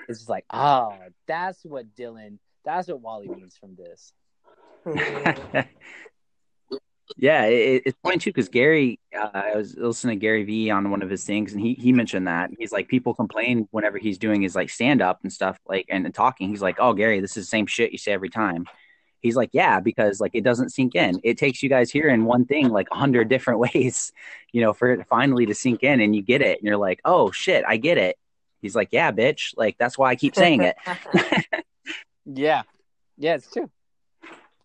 it's 0.09 0.20
just 0.20 0.31
like, 0.31 0.44
oh, 0.50 0.96
that's 1.26 1.64
what 1.64 1.94
Dylan, 1.94 2.38
that's 2.64 2.88
what 2.88 3.00
Wally 3.00 3.28
means 3.28 3.57
from 3.57 3.76
this. 3.76 4.12
yeah, 7.16 7.44
it, 7.44 7.83
it's 7.87 7.98
funny 8.02 8.18
too 8.18 8.31
because 8.31 8.48
Gary, 8.48 8.98
uh, 9.16 9.31
I 9.33 9.55
was 9.55 9.76
listening 9.76 10.18
to 10.18 10.20
Gary 10.20 10.42
Vee 10.42 10.70
on 10.70 10.90
one 10.90 11.02
of 11.02 11.11
his 11.11 11.22
things, 11.24 11.52
and 11.52 11.61
he 11.61 11.74
he 11.74 11.92
mentioned 11.92 12.26
that 12.26 12.50
he's 12.59 12.72
like 12.72 12.88
people 12.88 13.14
complain 13.14 13.68
whenever 13.70 13.98
he's 13.98 14.18
doing 14.18 14.42
his 14.42 14.57
like 14.57 14.70
stand 14.70 15.00
up 15.00 15.20
and 15.22 15.33
stuff 15.33 15.61
like 15.68 15.87
and 15.88 16.12
talking. 16.12 16.48
He's 16.48 16.62
like, 16.62 16.78
oh 16.81 16.92
Gary, 16.92 17.20
this 17.20 17.37
is 17.37 17.44
the 17.44 17.50
same 17.50 17.66
shit 17.66 17.92
you 17.92 17.98
say 17.98 18.11
every 18.11 18.31
time 18.31 18.66
He's 19.22 19.37
like, 19.37 19.50
yeah, 19.52 19.80
because 19.80 20.20
like 20.20 20.35
it 20.35 20.42
doesn't 20.42 20.70
sink 20.70 20.94
in. 20.96 21.20
It 21.22 21.38
takes 21.38 21.62
you 21.62 21.68
guys 21.68 21.90
here 21.90 22.08
in 22.08 22.24
one 22.24 22.44
thing 22.44 22.68
like 22.68 22.88
a 22.90 22.96
hundred 22.96 23.28
different 23.28 23.61
ways, 23.61 24.12
you 24.52 24.61
know, 24.61 24.72
for 24.72 24.90
it 24.90 25.06
finally 25.08 25.46
to 25.46 25.54
sink 25.54 25.82
in 25.82 26.00
and 26.00 26.14
you 26.14 26.22
get 26.22 26.42
it. 26.42 26.58
And 26.58 26.66
you're 26.66 26.76
like, 26.76 27.00
oh 27.04 27.30
shit, 27.30 27.64
I 27.66 27.76
get 27.76 27.98
it. 27.98 28.16
He's 28.61 28.74
like, 28.74 28.88
yeah, 28.90 29.12
bitch. 29.12 29.54
Like 29.56 29.78
that's 29.78 29.96
why 29.96 30.11
I 30.11 30.16
keep 30.16 30.35
saying 30.35 30.62
it. 30.62 30.76
yeah. 32.26 32.62
Yeah, 33.16 33.35
it's 33.37 33.50
true. 33.50 33.70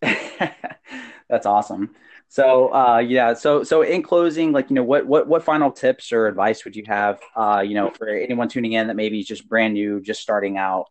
that's 1.28 1.46
awesome. 1.46 1.94
So 2.28 2.72
uh, 2.74 2.98
yeah, 2.98 3.32
so 3.34 3.64
so 3.64 3.82
in 3.82 4.02
closing, 4.02 4.52
like 4.52 4.68
you 4.68 4.74
know, 4.74 4.82
what 4.82 5.06
what 5.06 5.26
what 5.28 5.42
final 5.42 5.70
tips 5.70 6.12
or 6.12 6.26
advice 6.26 6.64
would 6.64 6.76
you 6.76 6.84
have, 6.86 7.20
uh, 7.34 7.62
you 7.66 7.74
know, 7.74 7.90
for 7.90 8.08
anyone 8.08 8.48
tuning 8.48 8.72
in 8.72 8.88
that 8.88 8.96
maybe 8.96 9.18
is 9.18 9.26
just 9.26 9.48
brand 9.48 9.74
new, 9.74 10.00
just 10.00 10.20
starting 10.20 10.58
out, 10.58 10.88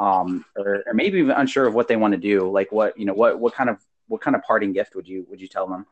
um, 0.00 0.46
or, 0.56 0.82
or 0.86 0.94
maybe 0.94 1.18
even 1.18 1.32
unsure 1.32 1.66
of 1.66 1.74
what 1.74 1.86
they 1.86 1.96
want 1.96 2.12
to 2.12 2.18
do. 2.18 2.50
Like 2.50 2.72
what 2.72 2.98
you 2.98 3.04
know, 3.04 3.12
what 3.12 3.38
what 3.38 3.54
kind 3.54 3.70
of 3.70 3.78
what 4.08 4.20
kind 4.20 4.34
of 4.34 4.42
parting 4.42 4.72
gift 4.72 4.96
would 4.96 5.06
you 5.06 5.26
would 5.28 5.40
you 5.40 5.46
tell 5.46 5.68
them? 5.68 5.86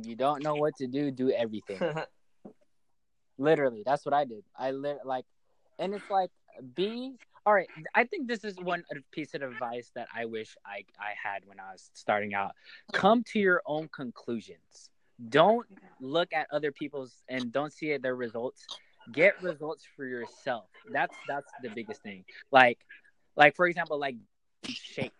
You 0.00 0.14
don't 0.14 0.44
know 0.44 0.54
what 0.54 0.76
to 0.76 0.86
do, 0.86 1.10
do 1.10 1.30
everything. 1.30 1.80
Literally, 3.38 3.82
that's 3.84 4.04
what 4.04 4.14
I 4.14 4.24
did. 4.24 4.44
I 4.56 4.70
li- 4.70 5.00
like, 5.04 5.24
and 5.78 5.94
it's 5.94 6.08
like 6.10 6.30
be 6.74 7.14
all 7.46 7.54
right. 7.54 7.68
I 7.94 8.04
think 8.04 8.28
this 8.28 8.44
is 8.44 8.56
one 8.58 8.84
piece 9.12 9.34
of 9.34 9.40
advice 9.40 9.90
that 9.94 10.08
I 10.14 10.26
wish 10.26 10.54
I 10.66 10.84
I 10.98 11.14
had 11.20 11.42
when 11.46 11.58
I 11.58 11.72
was 11.72 11.90
starting 11.94 12.34
out. 12.34 12.52
Come 12.92 13.24
to 13.32 13.38
your 13.38 13.62
own 13.64 13.88
conclusions. 13.88 14.90
Don't 15.30 15.66
look 16.00 16.32
at 16.34 16.48
other 16.52 16.70
people's 16.70 17.14
and 17.28 17.50
don't 17.50 17.72
see 17.72 17.96
their 17.96 18.14
results 18.14 18.66
get 19.12 19.42
results 19.42 19.84
for 19.96 20.04
yourself. 20.04 20.66
That's 20.90 21.14
that's 21.28 21.50
the 21.62 21.70
biggest 21.70 22.02
thing. 22.02 22.24
Like 22.50 22.78
like 23.36 23.56
for 23.56 23.66
example, 23.66 23.98
like 23.98 24.16
shape. 24.64 25.12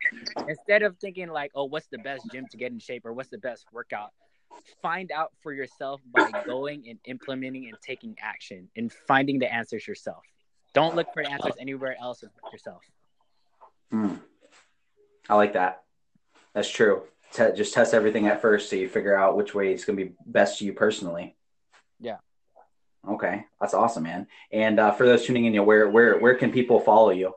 Instead 0.48 0.82
of 0.82 0.96
thinking 0.98 1.28
like, 1.28 1.52
oh, 1.54 1.64
what's 1.64 1.86
the 1.88 1.98
best 1.98 2.24
gym 2.32 2.46
to 2.50 2.56
get 2.56 2.72
in 2.72 2.78
shape 2.78 3.06
or 3.06 3.12
what's 3.12 3.30
the 3.30 3.38
best 3.38 3.66
workout, 3.72 4.10
find 4.82 5.10
out 5.12 5.32
for 5.42 5.52
yourself 5.52 6.00
by 6.12 6.30
going 6.46 6.88
and 6.88 6.98
implementing 7.04 7.66
and 7.66 7.76
taking 7.82 8.16
action 8.20 8.68
and 8.76 8.92
finding 8.92 9.38
the 9.38 9.52
answers 9.52 9.86
yourself. 9.86 10.24
Don't 10.74 10.94
look 10.94 11.12
for 11.12 11.22
answers 11.22 11.54
anywhere 11.58 11.96
else 12.00 12.22
but 12.22 12.52
yourself. 12.52 12.82
Hmm. 13.90 14.14
I 15.28 15.34
like 15.34 15.54
that. 15.54 15.82
That's 16.54 16.68
true. 16.68 17.02
Te- 17.32 17.52
just 17.54 17.74
test 17.74 17.94
everything 17.94 18.26
at 18.26 18.40
first 18.40 18.68
so 18.68 18.76
you 18.76 18.88
figure 18.88 19.16
out 19.16 19.36
which 19.36 19.54
way 19.54 19.72
it's 19.72 19.84
going 19.84 19.98
to 19.98 20.04
be 20.04 20.12
best 20.26 20.58
to 20.58 20.64
you 20.64 20.72
personally. 20.72 21.36
Okay, 23.08 23.44
that's 23.60 23.74
awesome, 23.74 24.02
man. 24.02 24.26
And 24.52 24.78
uh, 24.78 24.92
for 24.92 25.06
those 25.06 25.24
tuning 25.24 25.46
in, 25.46 25.54
you 25.54 25.60
know, 25.60 25.64
where 25.64 25.88
where 25.88 26.18
where 26.18 26.34
can 26.34 26.52
people 26.52 26.80
follow 26.80 27.10
you? 27.10 27.34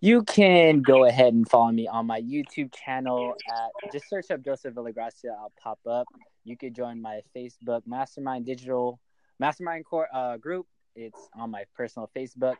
You 0.00 0.24
can 0.24 0.82
go 0.82 1.04
ahead 1.04 1.32
and 1.32 1.48
follow 1.48 1.70
me 1.70 1.86
on 1.86 2.06
my 2.06 2.20
YouTube 2.20 2.74
channel 2.74 3.34
at 3.48 3.92
just 3.92 4.08
search 4.08 4.30
up 4.30 4.42
Joseph 4.42 4.74
Villagracia. 4.74 5.30
I'll 5.38 5.52
pop 5.62 5.78
up. 5.88 6.06
You 6.44 6.56
could 6.56 6.74
join 6.74 7.00
my 7.00 7.20
Facebook 7.34 7.82
Mastermind 7.86 8.46
Digital 8.46 9.00
Mastermind 9.38 9.84
Core 9.84 10.08
uh, 10.12 10.36
group. 10.38 10.66
It's 10.96 11.28
on 11.34 11.50
my 11.50 11.64
personal 11.74 12.10
Facebook. 12.16 12.56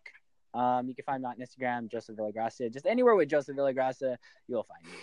Um, 0.55 0.89
you 0.89 0.95
can 0.95 1.05
find 1.05 1.23
me 1.23 1.29
on 1.29 1.37
Instagram, 1.37 1.91
Joseph 1.91 2.17
Villagracia. 2.17 2.73
Just 2.73 2.87
anywhere 2.87 3.15
with 3.15 3.29
Joseph 3.29 3.57
Villagracia, 3.57 4.17
you'll 4.49 4.65
find 4.65 4.85
me. 4.85 4.99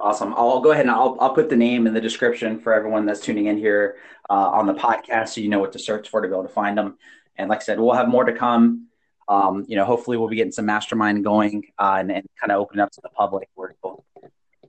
Awesome. 0.00 0.34
I'll 0.34 0.60
go 0.60 0.72
ahead 0.72 0.86
and 0.86 0.90
I'll, 0.90 1.16
I'll 1.20 1.34
put 1.34 1.48
the 1.48 1.56
name 1.56 1.86
in 1.86 1.94
the 1.94 2.00
description 2.00 2.58
for 2.58 2.72
everyone 2.72 3.06
that's 3.06 3.20
tuning 3.20 3.46
in 3.46 3.56
here 3.56 3.96
uh, 4.28 4.50
on 4.50 4.66
the 4.66 4.74
podcast 4.74 5.28
so 5.28 5.40
you 5.40 5.48
know 5.48 5.60
what 5.60 5.72
to 5.72 5.78
search 5.78 6.08
for 6.08 6.20
to 6.20 6.28
be 6.28 6.34
able 6.34 6.42
to 6.42 6.48
find 6.48 6.76
them. 6.76 6.98
And 7.36 7.48
like 7.48 7.60
I 7.60 7.62
said, 7.62 7.80
we'll 7.80 7.94
have 7.94 8.08
more 8.08 8.24
to 8.24 8.32
come 8.32 8.88
um, 9.28 9.64
you 9.68 9.76
know, 9.76 9.84
hopefully 9.84 10.16
we'll 10.16 10.28
be 10.28 10.36
getting 10.36 10.52
some 10.52 10.66
mastermind 10.66 11.24
going 11.24 11.64
uh, 11.78 11.96
and, 11.98 12.10
and 12.10 12.26
kind 12.38 12.52
of 12.52 12.60
opening 12.60 12.82
up 12.82 12.90
to 12.92 13.00
the 13.00 13.08
public 13.08 13.48
where 13.54 13.74
we'll 13.82 14.04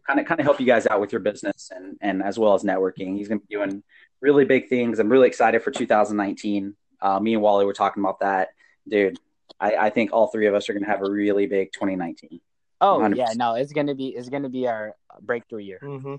kind 0.07 0.19
of 0.19 0.25
kind 0.25 0.39
of 0.39 0.45
help 0.45 0.59
you 0.59 0.65
guys 0.65 0.85
out 0.87 0.99
with 0.99 1.11
your 1.11 1.21
business 1.21 1.71
and 1.73 1.97
and 2.01 2.21
as 2.21 2.37
well 2.37 2.53
as 2.53 2.63
networking. 2.63 3.17
He's 3.17 3.27
going 3.27 3.39
to 3.39 3.47
be 3.47 3.55
doing 3.55 3.83
really 4.21 4.45
big 4.45 4.69
things. 4.69 4.99
I'm 4.99 5.09
really 5.09 5.27
excited 5.27 5.63
for 5.63 5.71
2019. 5.71 6.75
Uh, 7.01 7.19
me 7.19 7.33
and 7.33 7.41
Wally 7.41 7.65
were 7.65 7.73
talking 7.73 8.01
about 8.01 8.19
that, 8.21 8.49
dude. 8.87 9.17
I, 9.59 9.75
I 9.75 9.89
think 9.89 10.13
all 10.13 10.27
three 10.27 10.47
of 10.47 10.55
us 10.55 10.69
are 10.69 10.73
going 10.73 10.83
to 10.83 10.89
have 10.89 11.01
a 11.01 11.11
really 11.11 11.45
big 11.45 11.71
2019. 11.73 12.39
Oh 12.83 12.99
100%. 12.99 13.15
yeah, 13.15 13.29
no, 13.37 13.55
it's 13.55 13.71
gonna 13.71 13.95
be 13.95 14.07
it's 14.09 14.27
gonna 14.27 14.49
be 14.49 14.67
our 14.67 14.93
breakthrough 15.21 15.59
year. 15.59 15.79
Mm-hmm. 15.81 16.15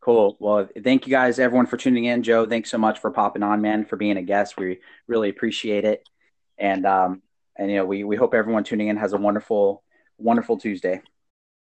Cool. 0.00 0.36
Well, 0.40 0.68
thank 0.82 1.06
you 1.06 1.12
guys, 1.12 1.38
everyone, 1.38 1.66
for 1.66 1.76
tuning 1.76 2.06
in. 2.06 2.24
Joe, 2.24 2.44
thanks 2.44 2.70
so 2.70 2.76
much 2.76 2.98
for 2.98 3.12
popping 3.12 3.44
on, 3.44 3.62
man, 3.62 3.84
for 3.84 3.96
being 3.96 4.16
a 4.16 4.22
guest. 4.22 4.56
We 4.56 4.80
really 5.06 5.30
appreciate 5.30 5.84
it. 5.84 6.02
And 6.58 6.84
um, 6.86 7.22
and 7.56 7.70
you 7.70 7.76
know, 7.76 7.86
we 7.86 8.02
we 8.02 8.16
hope 8.16 8.34
everyone 8.34 8.64
tuning 8.64 8.88
in 8.88 8.96
has 8.96 9.12
a 9.12 9.16
wonderful, 9.16 9.84
wonderful 10.18 10.58
Tuesday. 10.58 11.02